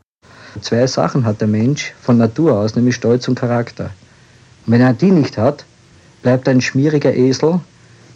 [0.62, 3.92] Zwei Sachen hat der Mensch von Natur aus, nämlich Stolz und Charakter.
[4.66, 5.66] Und wenn er die nicht hat,
[6.22, 7.60] bleibt ein schmieriger Esel,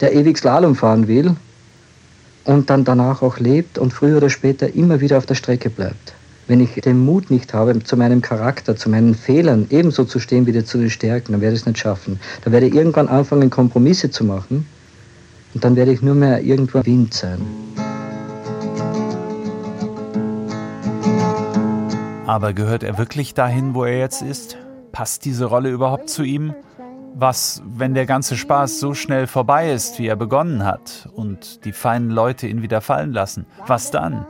[0.00, 1.36] der ewig Slalom fahren will
[2.44, 6.14] und dann danach auch lebt und früher oder später immer wieder auf der Strecke bleibt.
[6.48, 10.46] Wenn ich den Mut nicht habe, zu meinem Charakter, zu meinen Fehlern ebenso zu stehen
[10.46, 12.18] wie zu den Stärken, dann werde ich es nicht schaffen.
[12.42, 14.66] Dann werde ich irgendwann anfangen, Kompromisse zu machen
[15.54, 17.40] und dann werde ich nur mehr irgendwo Wind sein.
[22.32, 24.56] Aber gehört er wirklich dahin, wo er jetzt ist?
[24.90, 26.54] Passt diese Rolle überhaupt zu ihm?
[27.12, 31.72] Was, wenn der ganze Spaß so schnell vorbei ist, wie er begonnen hat, und die
[31.72, 33.44] feinen Leute ihn wieder fallen lassen?
[33.66, 34.24] Was dann?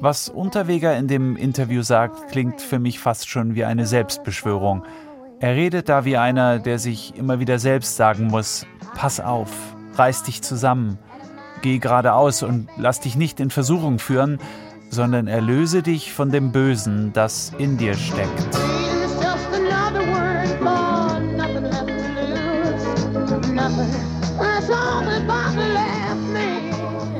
[0.00, 4.82] Was Unterweger in dem Interview sagt, klingt für mich fast schon wie eine Selbstbeschwörung.
[5.38, 9.52] Er redet da wie einer, der sich immer wieder selbst sagen muss, pass auf,
[9.94, 10.98] reiß dich zusammen,
[11.62, 14.40] geh geradeaus und lass dich nicht in Versuchung führen,
[14.90, 18.58] sondern erlöse dich von dem Bösen, das in dir steckt.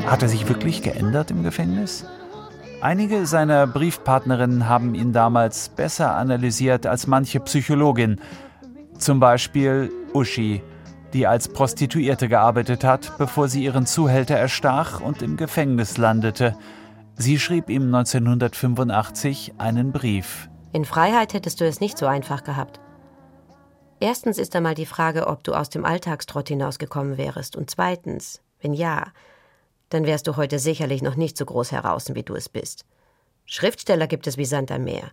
[0.07, 2.07] Hat er sich wirklich geändert im Gefängnis?
[2.81, 8.21] Einige seiner Briefpartnerinnen haben ihn damals besser analysiert als manche Psychologin.
[8.97, 10.63] Zum Beispiel Uschi,
[11.13, 16.57] die als Prostituierte gearbeitet hat, bevor sie ihren Zuhälter erstach und im Gefängnis landete.
[17.21, 20.49] Sie schrieb ihm 1985 einen Brief.
[20.73, 22.79] In Freiheit hättest du es nicht so einfach gehabt.
[23.99, 27.57] Erstens ist einmal die Frage, ob du aus dem Alltagstrott hinausgekommen wärst.
[27.57, 29.09] Und zweitens, wenn ja,
[29.89, 32.85] dann wärst du heute sicherlich noch nicht so groß heraus, wie du es bist.
[33.47, 35.11] Schriftsteller gibt es wie Sand am Meer.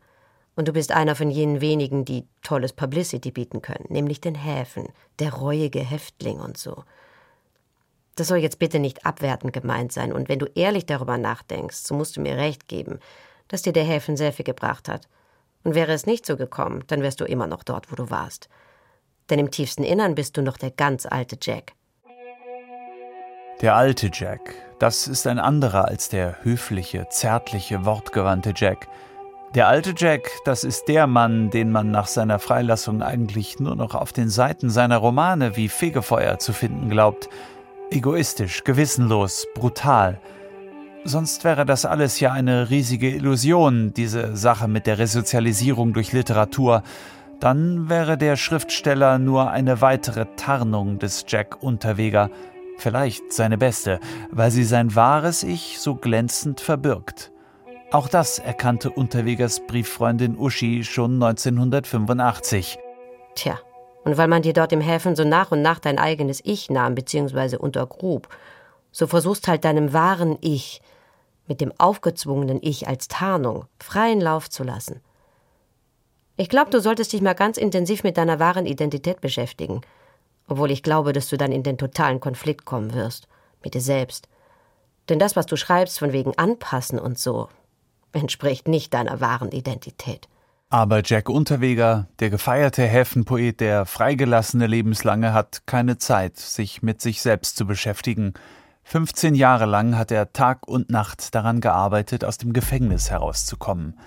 [0.55, 4.89] Und du bist einer von jenen wenigen, die tolles Publicity bieten können, nämlich den Häfen,
[5.17, 6.83] der reuige Häftling und so.
[8.15, 11.95] Das soll jetzt bitte nicht abwertend gemeint sein, und wenn du ehrlich darüber nachdenkst, so
[11.95, 12.99] musst du mir recht geben,
[13.49, 15.07] dass dir der Häfen sehr viel gebracht hat.
[15.63, 18.49] Und wäre es nicht so gekommen, dann wärst du immer noch dort, wo du warst.
[19.29, 21.73] Denn im tiefsten Innern bist du noch der ganz alte Jack.
[23.61, 28.87] Der alte Jack, das ist ein anderer als der höfliche, zärtliche, wortgewandte Jack.
[29.55, 33.95] Der alte Jack, das ist der Mann, den man nach seiner Freilassung eigentlich nur noch
[33.95, 37.29] auf den Seiten seiner Romane wie Fegefeuer zu finden glaubt.
[37.95, 40.19] Egoistisch, gewissenlos, brutal.
[41.05, 46.83] Sonst wäre das alles ja eine riesige Illusion, diese Sache mit der Resozialisierung durch Literatur.
[47.39, 52.29] Dann wäre der Schriftsteller nur eine weitere Tarnung des Jack Unterweger,
[52.77, 53.99] Vielleicht seine beste,
[54.31, 57.31] weil sie sein wahres Ich so glänzend verbirgt.
[57.91, 62.77] Auch das erkannte Unterwegers Brieffreundin Uschi schon 1985.
[63.35, 63.57] Tja,
[64.05, 66.95] und weil man dir dort im Häfen so nach und nach dein eigenes Ich nahm
[66.95, 67.57] bzw.
[67.57, 68.29] untergrub,
[68.91, 70.81] so versuchst halt deinem wahren Ich,
[71.47, 75.01] mit dem aufgezwungenen Ich als Tarnung, freien Lauf zu lassen.
[76.37, 79.81] Ich glaube, du solltest dich mal ganz intensiv mit deiner wahren Identität beschäftigen,
[80.47, 83.27] obwohl ich glaube, dass du dann in den totalen Konflikt kommen wirst,
[83.63, 84.27] mit dir selbst.
[85.09, 87.49] Denn das, was du schreibst von wegen Anpassen und so,
[88.11, 90.27] entspricht nicht deiner wahren Identität.
[90.75, 97.21] Aber Jack Unterweger, der gefeierte Häfenpoet, der freigelassene Lebenslange, hat keine Zeit, sich mit sich
[97.21, 98.33] selbst zu beschäftigen.
[98.83, 103.97] 15 Jahre lang hat er Tag und Nacht daran gearbeitet, aus dem Gefängnis herauszukommen.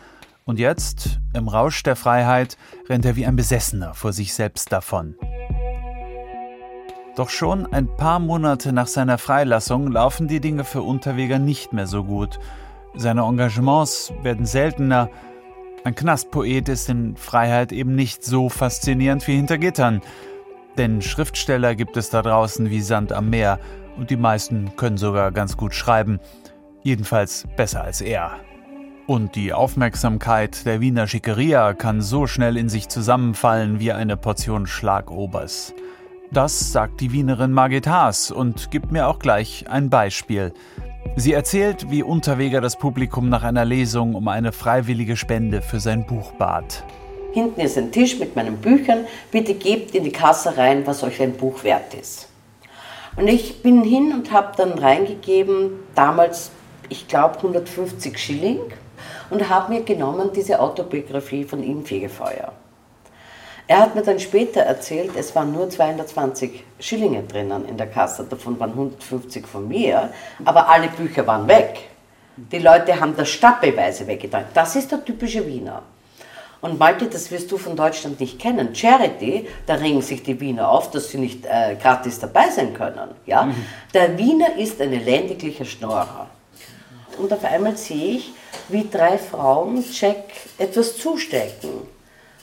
[0.45, 5.15] Und jetzt, im Rausch der Freiheit, rennt er wie ein Besessener vor sich selbst davon.
[7.17, 11.87] Doch schon ein paar Monate nach seiner Freilassung laufen die Dinge für Unterweger nicht mehr
[11.87, 12.39] so gut.
[12.95, 15.09] Seine Engagements werden seltener.
[15.85, 20.03] Ein Knastpoet ist in Freiheit eben nicht so faszinierend wie hinter Gittern.
[20.77, 23.59] Denn Schriftsteller gibt es da draußen wie Sand am Meer
[23.97, 26.21] und die meisten können sogar ganz gut schreiben.
[26.83, 28.37] Jedenfalls besser als er.
[29.07, 34.67] Und die Aufmerksamkeit der Wiener Schickeria kann so schnell in sich zusammenfallen wie eine Portion
[34.67, 35.75] Schlagobers.
[36.31, 40.53] Das sagt die Wienerin Margit Haas und gibt mir auch gleich ein Beispiel.
[41.17, 46.07] Sie erzählt, wie Unterweger das Publikum nach einer Lesung um eine freiwillige Spende für sein
[46.07, 46.85] Buch bat.
[47.33, 49.07] Hinten ist ein Tisch mit meinen Büchern.
[49.31, 52.29] Bitte gebt in die Kasse rein, was euch ein Buch wert ist.
[53.17, 56.51] Und ich bin hin und habe dann reingegeben, damals,
[56.89, 58.61] ich glaube, 150 Schilling
[59.31, 62.53] und habe mir genommen diese Autobiografie von ihm Fegefeuer.
[63.71, 68.25] Er hat mir dann später erzählt, es waren nur 220 Schillinge drinnen in der Kasse,
[68.25, 70.09] davon waren 150 von mir,
[70.47, 71.81] aber alle Bücher waren weg.
[72.35, 74.47] Die Leute haben das stapelweise weggetan.
[74.55, 75.83] Das ist der typische Wiener.
[76.63, 78.75] Und Malte, das wirst du von Deutschland nicht kennen.
[78.75, 83.11] Charity, da regen sich die Wiener auf, dass sie nicht äh, gratis dabei sein können.
[83.27, 83.45] Ja?
[83.45, 83.67] Mhm.
[83.93, 86.29] Der Wiener ist ein elendiglicher Schnorrer.
[87.19, 88.33] Und auf einmal sehe ich,
[88.69, 90.25] wie drei Frauen Jack
[90.57, 91.98] etwas zustecken.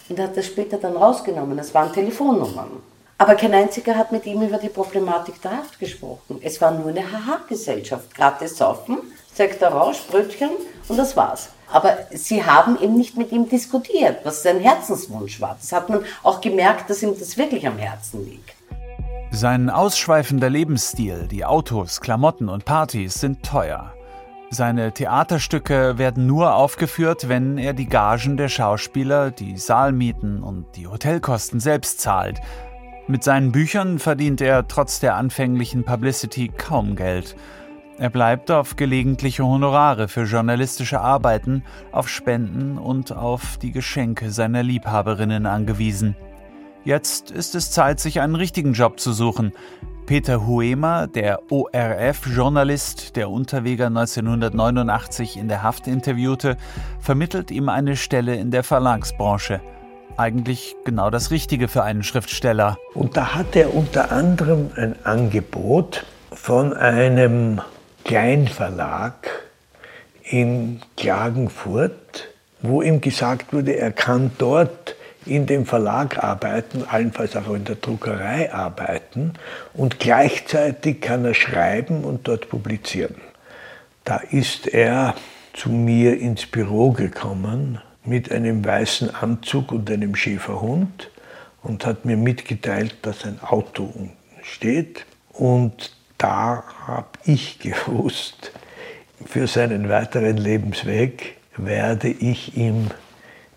[0.10, 1.58] Und er hat das später dann rausgenommen.
[1.58, 2.70] Das waren Telefonnummern.
[3.18, 6.40] Aber kein einziger hat mit ihm über die Problematik der Haft gesprochen.
[6.42, 8.14] Es war nur eine Haha-Gesellschaft.
[8.14, 8.98] Gratis saufen,
[9.34, 10.52] Sektor Rausch, Brötchen
[10.90, 11.50] und das war's.
[11.72, 15.58] Aber sie haben eben nicht mit ihm diskutiert, was sein Herzenswunsch war.
[15.60, 18.54] Das hat man auch gemerkt, dass ihm das wirklich am Herzen liegt.
[19.32, 23.95] Sein ausschweifender Lebensstil, die Autos, Klamotten und Partys sind teuer.
[24.56, 30.88] Seine Theaterstücke werden nur aufgeführt, wenn er die Gagen der Schauspieler, die Saalmieten und die
[30.88, 32.40] Hotelkosten selbst zahlt.
[33.06, 37.36] Mit seinen Büchern verdient er trotz der anfänglichen Publicity kaum Geld.
[37.98, 44.64] Er bleibt auf gelegentliche Honorare für journalistische Arbeiten, auf Spenden und auf die Geschenke seiner
[44.64, 46.16] Liebhaberinnen angewiesen.
[46.86, 49.52] Jetzt ist es Zeit, sich einen richtigen Job zu suchen.
[50.06, 56.58] Peter Huemer, der ORF-Journalist, der Unterweger 1989 in der Haft interviewte,
[57.00, 59.62] vermittelt ihm eine Stelle in der Verlagsbranche.
[60.16, 62.78] Eigentlich genau das Richtige für einen Schriftsteller.
[62.94, 67.62] Und da hat er unter anderem ein Angebot von einem
[68.04, 69.28] Kleinverlag
[70.22, 72.28] in Klagenfurt,
[72.62, 77.76] wo ihm gesagt wurde, er kann dort in dem Verlag arbeiten, allenfalls auch in der
[77.76, 79.34] Druckerei arbeiten
[79.74, 83.16] und gleichzeitig kann er schreiben und dort publizieren.
[84.04, 85.16] Da ist er
[85.54, 91.10] zu mir ins Büro gekommen mit einem weißen Anzug und einem Schäferhund
[91.64, 93.92] und hat mir mitgeteilt, dass ein Auto
[94.44, 95.06] steht.
[95.34, 98.52] Und da habe ich gewusst,
[99.26, 102.92] für seinen weiteren Lebensweg werde ich ihm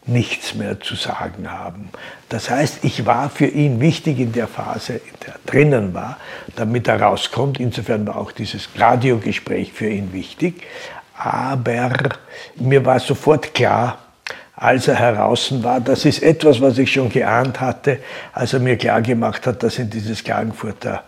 [0.09, 1.91] nichts mehr zu sagen haben.
[2.29, 6.19] Das heißt, ich war für ihn wichtig in der Phase, in der er drinnen war,
[6.57, 7.61] damit er rauskommt.
[7.61, 10.63] Insofern war auch dieses Radiogespräch für ihn wichtig.
[11.17, 11.93] Aber
[12.57, 13.99] mir war sofort klar,
[14.55, 18.01] als er heraus war, das ist etwas, was ich schon geahnt hatte,
[18.33, 21.05] als er mir klar gemacht hat, dass ihn dieses Klagenfurter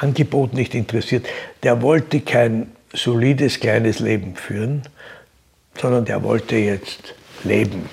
[0.00, 1.26] Angebot nicht interessiert.
[1.62, 4.82] Der wollte kein solides kleines Leben führen,
[5.80, 7.88] sondern der wollte jetzt leben.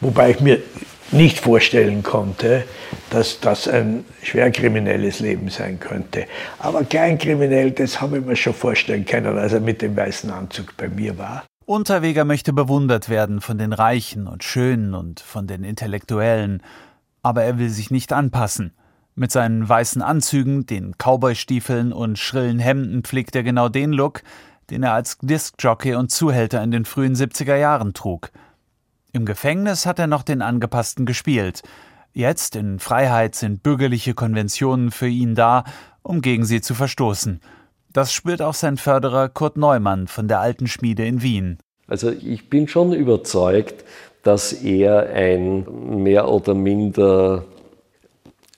[0.00, 0.60] Wobei ich mir
[1.12, 2.64] nicht vorstellen konnte,
[3.10, 6.26] dass das ein schwer kriminelles Leben sein könnte.
[6.58, 10.76] Aber kleinkriminell, das habe ich mir schon vorstellen können, als er mit dem weißen Anzug
[10.76, 11.44] bei mir war.
[11.64, 16.62] Unterweger möchte bewundert werden von den Reichen und Schönen und von den Intellektuellen,
[17.22, 18.72] aber er will sich nicht anpassen.
[19.16, 24.22] Mit seinen weißen Anzügen, den Cowboystiefeln und schrillen Hemden pflegt er genau den Look,
[24.70, 28.30] den er als Diskjockey und Zuhälter in den frühen 70er Jahren trug.
[29.16, 31.62] Im Gefängnis hat er noch den Angepassten gespielt.
[32.12, 35.64] Jetzt in Freiheit sind bürgerliche Konventionen für ihn da,
[36.02, 37.40] um gegen sie zu verstoßen.
[37.94, 41.56] Das spürt auch sein Förderer Kurt Neumann von der Alten Schmiede in Wien.
[41.86, 43.86] Also ich bin schon überzeugt,
[44.22, 47.46] dass er ein mehr oder minder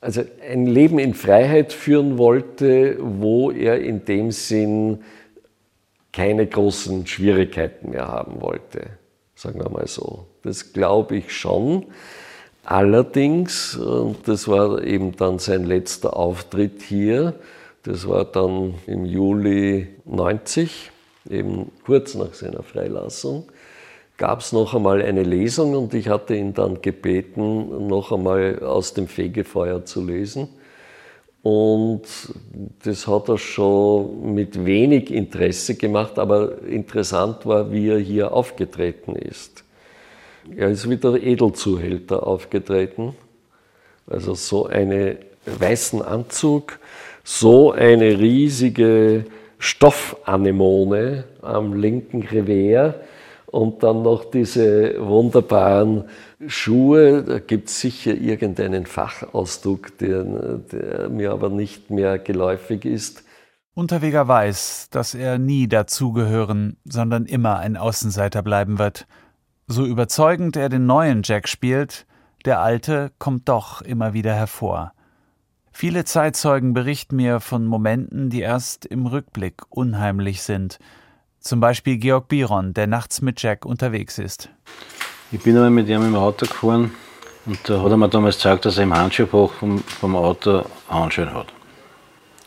[0.00, 5.04] also ein Leben in Freiheit führen wollte, wo er in dem Sinn
[6.12, 8.98] keine großen Schwierigkeiten mehr haben wollte,
[9.36, 10.27] sagen wir mal so.
[10.42, 11.86] Das glaube ich schon.
[12.64, 17.34] Allerdings, und das war eben dann sein letzter Auftritt hier,
[17.82, 20.90] das war dann im Juli 90,
[21.30, 23.44] eben kurz nach seiner Freilassung,
[24.18, 28.92] gab es noch einmal eine Lesung und ich hatte ihn dann gebeten, noch einmal aus
[28.92, 30.48] dem Fegefeuer zu lesen.
[31.42, 32.02] Und
[32.84, 39.14] das hat er schon mit wenig Interesse gemacht, aber interessant war, wie er hier aufgetreten
[39.14, 39.64] ist.
[40.56, 43.14] Er ist wie der Edelzuhälter aufgetreten.
[44.06, 46.78] Also so einen weißen Anzug,
[47.24, 49.26] so eine riesige
[49.58, 52.94] Stoffanemone am linken Revers
[53.46, 56.04] und dann noch diese wunderbaren
[56.46, 57.22] Schuhe.
[57.22, 63.24] Da gibt es sicher irgendeinen Fachausdruck, der, der mir aber nicht mehr geläufig ist.
[63.74, 69.06] Unterweger weiß, dass er nie dazugehören, sondern immer ein Außenseiter bleiben wird.
[69.68, 72.06] So überzeugend er den neuen Jack spielt,
[72.44, 74.92] der alte kommt doch immer wieder hervor.
[75.70, 80.78] Viele Zeitzeugen berichten mir von Momenten, die erst im Rückblick unheimlich sind–
[81.40, 84.48] zum Beispiel Georg Biron, der nachts mit Jack unterwegs ist.
[85.30, 86.92] Ich bin einmal mit ihm im Auto gefahren
[87.46, 91.32] und da hat er mir damals gezeigt, dass er im Handschuhfach vom, vom Auto Handschuhe
[91.32, 91.46] hat.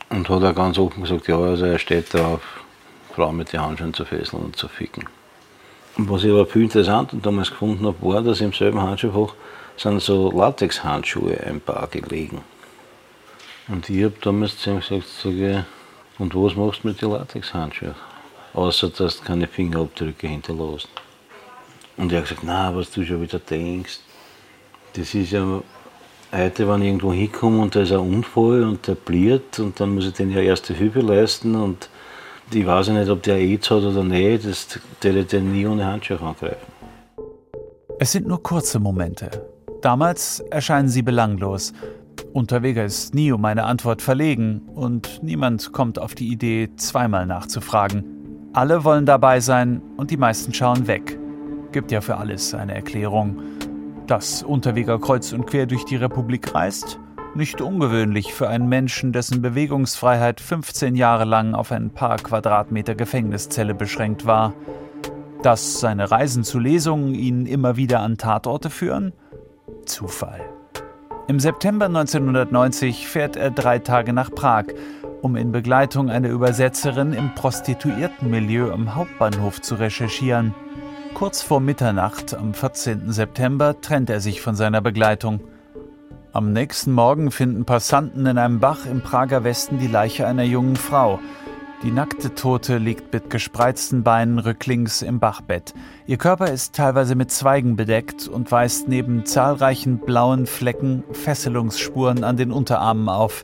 [0.10, 2.42] Und hat er ganz offen gesagt, ja, also er steht darauf,
[3.16, 5.06] Frauen mit den Handschuhen zu fesseln und zu ficken.
[5.98, 9.36] Was ich aber viel interessant und damals gefunden habe, war, dass im selben Handschuhfach
[9.78, 12.42] sind so Latex-Handschuhe ein paar gelegen.
[13.68, 15.66] Und ich habe damals zu ihm gesagt, sage,
[16.18, 17.96] und was machst du mit den Latex-Handschuhen?
[18.54, 20.90] außer dass du keine Fingerabdrücke hinterlässt.
[21.98, 24.00] Und er hat gesagt, na, was du schon wieder denkst,
[24.94, 25.62] das ist ja
[26.32, 29.96] heute, wenn ich irgendwo hinkomme und da ist ein Unfall und der bliert und dann
[29.96, 31.90] muss ich den ja erste Hilfe leisten und
[32.54, 35.86] ich weiß nicht, ob der AIDS hat oder nicht, das werde ich den nie ohne
[35.86, 36.72] Handschuhe angreifen.
[38.00, 39.30] Es sind nur kurze Momente.
[39.82, 41.74] Damals erscheinen sie belanglos.
[42.34, 48.04] Unterwegs ist nie um eine Antwort verlegen und niemand kommt auf die Idee, zweimal nachzufragen.
[48.54, 51.18] Alle wollen dabei sein und die meisten schauen weg.
[51.72, 53.42] Gibt ja für alles eine Erklärung.
[54.08, 57.00] Dass Unterweger kreuz und quer durch die Republik reist?
[57.34, 63.74] Nicht ungewöhnlich für einen Menschen, dessen Bewegungsfreiheit 15 Jahre lang auf ein paar Quadratmeter Gefängniszelle
[63.74, 64.54] beschränkt war.
[65.42, 69.14] Dass seine Reisen zu Lesungen ihn immer wieder an Tatorte führen?
[69.86, 70.42] Zufall.
[71.28, 74.66] Im September 1990 fährt er drei Tage nach Prag,
[75.22, 80.54] um in Begleitung einer Übersetzerin im Prostituiertenmilieu am Hauptbahnhof zu recherchieren.
[81.14, 83.10] Kurz vor Mitternacht am 14.
[83.14, 85.40] September trennt er sich von seiner Begleitung.
[86.34, 90.78] Am nächsten Morgen finden Passanten in einem Bach im Prager Westen die Leiche einer jungen
[90.78, 91.20] Frau.
[91.84, 95.74] Die nackte Tote liegt mit gespreizten Beinen rücklings im Bachbett.
[96.08, 102.38] Ihr Körper ist teilweise mit Zweigen bedeckt und weist neben zahlreichen blauen Flecken Fesselungsspuren an
[102.38, 103.44] den Unterarmen auf.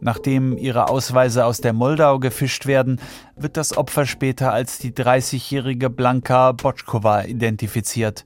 [0.00, 2.98] Nachdem ihre Ausweise aus der Moldau gefischt werden,
[3.36, 8.24] wird das Opfer später als die 30-jährige Blanka Botschkova identifiziert.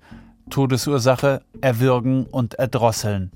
[0.49, 3.32] Todesursache Erwürgen und Erdrosseln.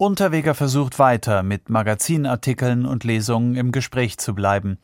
[0.00, 4.78] Unterweger versucht weiter, mit Magazinartikeln und Lesungen im Gespräch zu bleiben.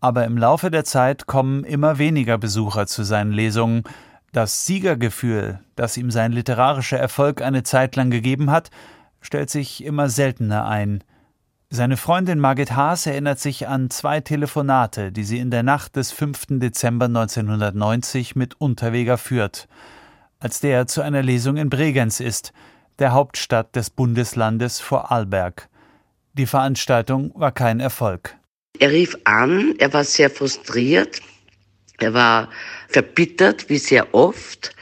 [0.00, 3.84] Aber im Laufe der Zeit kommen immer weniger Besucher zu seinen Lesungen.
[4.32, 8.70] Das Siegergefühl, das ihm sein literarischer Erfolg eine Zeit lang gegeben hat,
[9.20, 11.04] stellt sich immer seltener ein–
[11.68, 16.12] seine Freundin Margit Haas erinnert sich an zwei Telefonate, die sie in der Nacht des
[16.12, 16.60] 5.
[16.60, 19.66] Dezember 1990 mit Unterweger führt,
[20.38, 22.52] als der zu einer Lesung in Bregenz ist,
[22.98, 25.68] der Hauptstadt des Bundeslandes Vorarlberg.
[26.34, 28.36] Die Veranstaltung war kein Erfolg.
[28.78, 31.20] Er rief an, er war sehr frustriert,
[31.98, 32.50] er war
[32.88, 34.74] verbittert, wie sehr oft,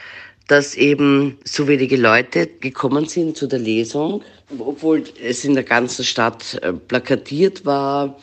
[0.47, 4.21] dass eben so wenige Leute gekommen sind zu der Lesung
[4.59, 8.17] obwohl es in der ganzen Stadt äh, plakatiert war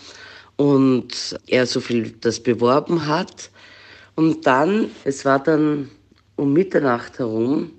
[0.57, 3.51] und er so viel das beworben hat.
[4.15, 5.91] Und dann, es war dann
[6.37, 7.71] um Mitternacht herum,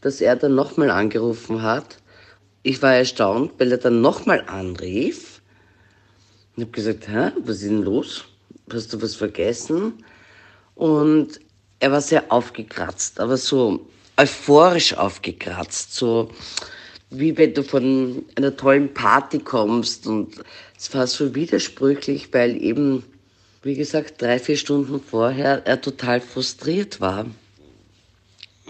[0.00, 1.98] dass er dann nochmal angerufen hat
[2.68, 5.40] ich war erstaunt, weil er dann nochmal anrief.
[6.56, 8.24] Ich habe gesagt, Hä, was ist denn los?
[8.70, 10.04] Hast du was vergessen?
[10.74, 11.40] Und
[11.80, 13.86] er war sehr aufgekratzt, aber so
[14.16, 16.30] euphorisch aufgekratzt, so
[17.10, 20.06] wie wenn du von einer tollen Party kommst.
[20.06, 20.34] Und
[20.76, 23.04] es war so widersprüchlich, weil eben,
[23.62, 27.24] wie gesagt, drei, vier Stunden vorher er total frustriert war.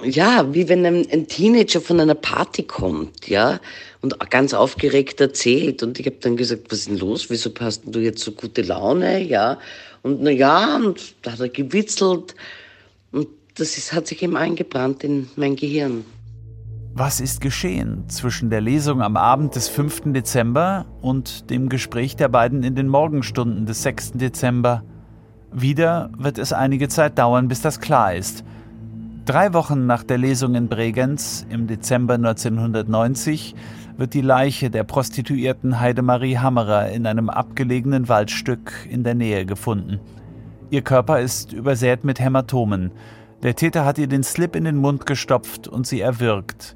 [0.05, 3.61] Ja, wie wenn ein, Teenager von einer Party kommt, ja,
[4.01, 5.83] und ganz aufgeregt erzählt.
[5.83, 7.31] Und ich habe dann gesagt, was ist denn los?
[7.31, 9.23] Wieso hast du jetzt so gute Laune?
[9.23, 9.59] Ja,
[10.03, 12.35] und na ja, und da hat er gewitzelt.
[13.11, 16.05] Und das ist, hat sich eben eingebrannt in mein Gehirn.
[16.95, 20.13] Was ist geschehen zwischen der Lesung am Abend des 5.
[20.13, 24.13] Dezember und dem Gespräch der beiden in den Morgenstunden des 6.
[24.13, 24.85] Dezember?
[25.53, 28.45] Wieder wird es einige Zeit dauern, bis das klar ist.
[29.29, 33.55] Drei Wochen nach der Lesung in Bregenz im Dezember 1990
[33.99, 40.01] wird die Leiche der Prostituierten Heidemarie Hammerer in einem abgelegenen Waldstück in der Nähe gefunden.
[40.71, 42.91] Ihr Körper ist übersät mit Hämatomen.
[43.43, 46.75] Der Täter hat ihr den Slip in den Mund gestopft und sie erwürgt.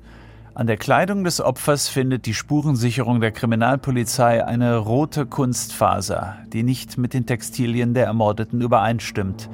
[0.52, 6.98] An der Kleidung des Opfers findet die Spurensicherung der Kriminalpolizei eine rote Kunstfaser, die nicht
[6.98, 9.48] mit den Textilien der Ermordeten übereinstimmt.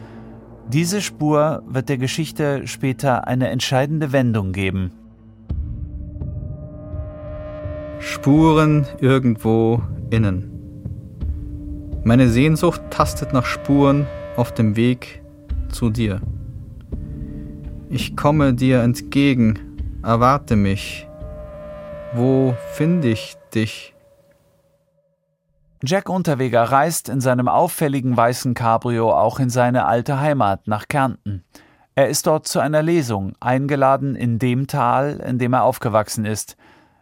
[0.72, 4.90] Diese Spur wird der Geschichte später eine entscheidende Wendung geben.
[8.00, 10.52] Spuren irgendwo innen.
[12.04, 14.06] Meine Sehnsucht tastet nach Spuren
[14.36, 15.22] auf dem Weg
[15.70, 16.20] zu dir.
[17.88, 19.58] Ich komme dir entgegen,
[20.02, 21.08] erwarte mich.
[22.12, 23.94] Wo finde ich dich?
[25.82, 31.44] Jack Unterweger reist in seinem auffälligen weißen Cabrio auch in seine alte Heimat nach Kärnten.
[31.94, 36.56] Er ist dort zu einer Lesung, eingeladen in dem Tal, in dem er aufgewachsen ist.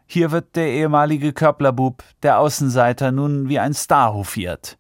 [0.06, 4.76] Hier wird der ehemalige Körplerbub, der Außenseiter, nun wie ein Star hofiert.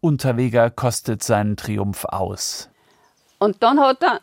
[0.00, 2.70] Unterweger kostet seinen Triumph aus.
[3.38, 4.20] Und dann hat er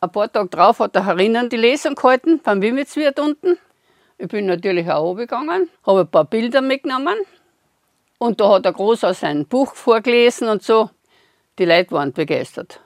[0.00, 3.58] ein paar Tage drauf hat er herinnen die Lesung gehalten beim Wimmitzwirt unten.
[4.16, 7.16] Ich bin natürlich auch gegangen, habe ein paar Bilder mitgenommen.
[8.22, 10.90] Und da hat er groß aus seinem Buch vorgelesen und so.
[11.58, 12.78] Die Leute waren begeistert.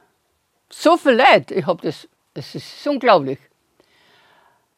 [0.70, 3.40] So viel Leute, ich habe das, das ist unglaublich.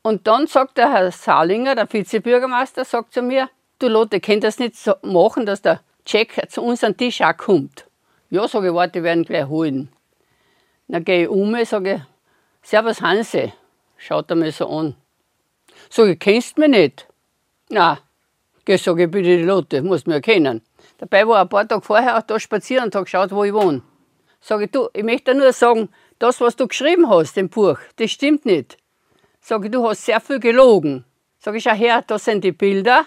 [0.00, 4.59] Und dann sagt der Herr Salinger, der Vizebürgermeister, sagt zu mir, du Lotte, könnt das
[4.59, 7.84] nicht so machen, dass der Jack zu uns an Tisch auch kommt?
[8.30, 9.90] Ja, sage ich, warte, werden gleich holen.
[10.88, 12.07] Dann gehe ich um, sage
[12.62, 13.52] Servus Hanse,
[13.98, 14.96] schaut er mich so an.
[15.90, 17.07] Sag ich, kennst du mich nicht?
[17.68, 17.98] Na,
[18.66, 20.60] geh, sag ich, bitte die Lotte, musst mich erkennen.
[20.98, 23.82] Dabei war ein paar Tage vorher auch da spazieren und hat geschaut, wo ich wohne.
[24.40, 25.88] Sag ich, du, ich möchte nur sagen,
[26.18, 28.76] das, was du geschrieben hast, im Buch, das stimmt nicht.
[29.40, 31.04] Sag ich, du hast sehr viel gelogen.
[31.38, 33.06] Sag ich, schau her, da sind die Bilder.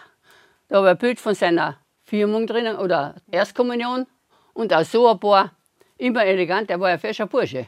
[0.69, 4.07] Da habe ich ein Bild von seiner Firmung drinnen oder Erstkommunion
[4.53, 5.51] und auch so ein paar,
[5.97, 7.67] immer elegant, der war ein fescher Bursche.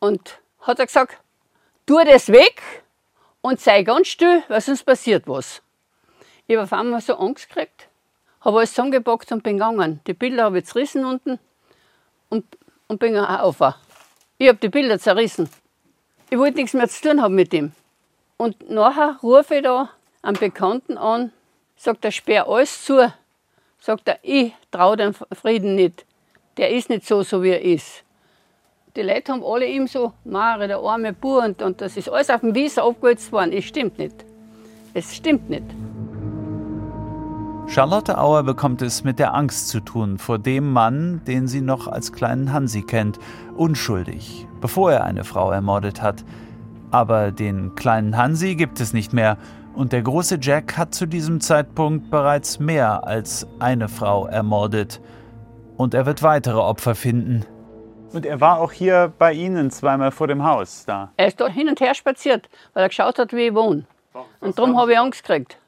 [0.00, 1.18] Und hat er gesagt,
[1.86, 2.60] tu das weg
[3.40, 5.63] und sei ganz still, weil sonst passiert was.
[6.46, 7.88] Ich habe auf einmal so Angst gekriegt,
[8.40, 10.00] habe alles zusammengepackt und bin gegangen.
[10.06, 11.38] Die Bilder habe ich zerrissen unten
[12.28, 12.44] und,
[12.88, 13.60] und bin auf.
[14.38, 15.48] Ich habe die Bilder zerrissen.
[16.30, 17.72] Ich wollte nichts mehr zu tun haben mit ihm.
[18.36, 19.90] Und nachher rufe ich da
[20.22, 21.32] einen Bekannten an,
[21.76, 23.12] sagt er, sperr alles zu.
[23.78, 26.04] Sagt er, ich traue dem Frieden nicht.
[26.56, 28.04] Der ist nicht so, so wie er ist
[28.96, 32.30] die Leute haben alle ihm so, Mare, der arme Bub, und, und das ist alles
[32.30, 33.52] auf dem Wies abgeholzt worden.
[33.52, 34.14] Es stimmt nicht.
[34.92, 35.64] Es stimmt nicht.
[37.66, 41.88] Charlotte Auer bekommt es mit der Angst zu tun vor dem Mann, den sie noch
[41.88, 43.18] als kleinen Hansi kennt,
[43.56, 46.24] unschuldig, bevor er eine Frau ermordet hat.
[46.90, 49.38] Aber den kleinen Hansi gibt es nicht mehr
[49.74, 55.00] und der große Jack hat zu diesem Zeitpunkt bereits mehr als eine Frau ermordet.
[55.76, 57.44] Und er wird weitere Opfer finden,
[58.14, 61.10] und er war auch hier bei Ihnen zweimal vor dem Haus da.
[61.16, 63.86] Er ist da hin und her spaziert, weil er geschaut hat, wie ich wohne.
[64.38, 65.58] Und darum habe ich Angst gekriegt.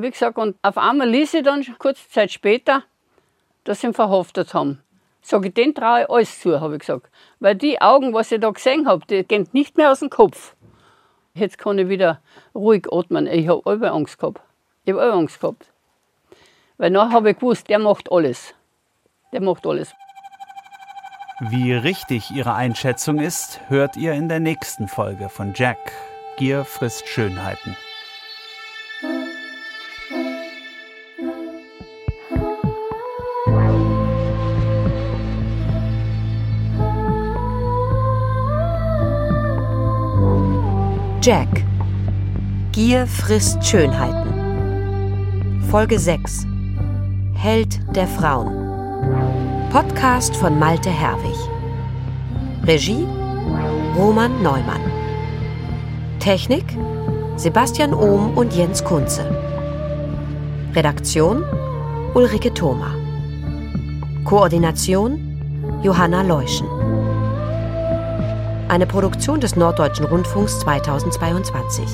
[0.00, 2.84] Wie gesagt, und auf einmal ließ ich dann kurze Zeit später,
[3.64, 4.80] dass sie ihn verhaftet haben.
[5.22, 7.10] Sag ich, den traue ich alles zu, habe ich gesagt.
[7.40, 10.54] Weil die Augen, was ich da gesehen habe, die gehen nicht mehr aus dem Kopf.
[11.34, 12.20] Jetzt kann ich wieder
[12.54, 13.26] ruhig atmen.
[13.26, 14.40] Ich habe alle Angst gehabt.
[14.84, 15.66] Ich habe alle Angst gehabt.
[16.76, 18.54] Weil nachher habe ich gewusst, der macht alles.
[19.32, 19.92] Der macht alles.
[21.40, 25.90] Wie richtig Ihre Einschätzung ist, hört ihr in der nächsten Folge von Jack.
[26.36, 27.76] Gier frisst Schönheiten.
[41.28, 41.62] Jack.
[42.72, 45.60] Gier frisst Schönheiten.
[45.70, 46.46] Folge 6
[47.34, 49.68] Held der Frauen.
[49.70, 51.36] Podcast von Malte Herwig.
[52.66, 53.06] Regie
[53.94, 54.80] Roman Neumann.
[56.18, 56.64] Technik
[57.36, 59.26] Sebastian Ohm und Jens Kunze.
[60.74, 61.44] Redaktion
[62.14, 62.94] Ulrike Thoma.
[64.24, 65.20] Koordination
[65.82, 66.77] Johanna Leuschen.
[68.68, 71.86] Eine Produktion des Norddeutschen Rundfunks 2022.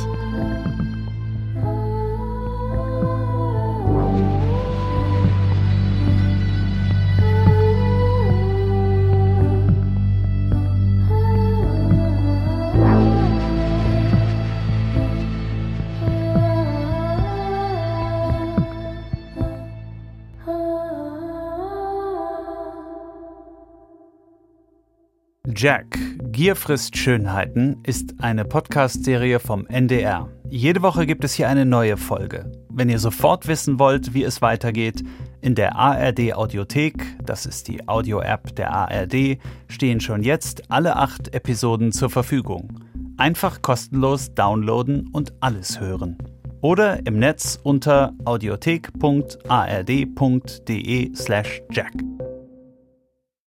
[25.57, 25.97] Jack,
[26.35, 30.29] Gier frisst Schönheiten ist eine Podcast-Serie vom NDR.
[30.51, 32.51] Jede Woche gibt es hier eine neue Folge.
[32.69, 35.05] Wenn ihr sofort wissen wollt, wie es weitergeht,
[35.43, 41.33] in der ARD Audiothek, das ist die Audio-App der ARD, stehen schon jetzt alle acht
[41.33, 42.81] Episoden zur Verfügung.
[43.17, 46.19] Einfach kostenlos downloaden und alles hören.
[46.63, 51.93] Oder im Netz unter audiothek.ard.de slash jack.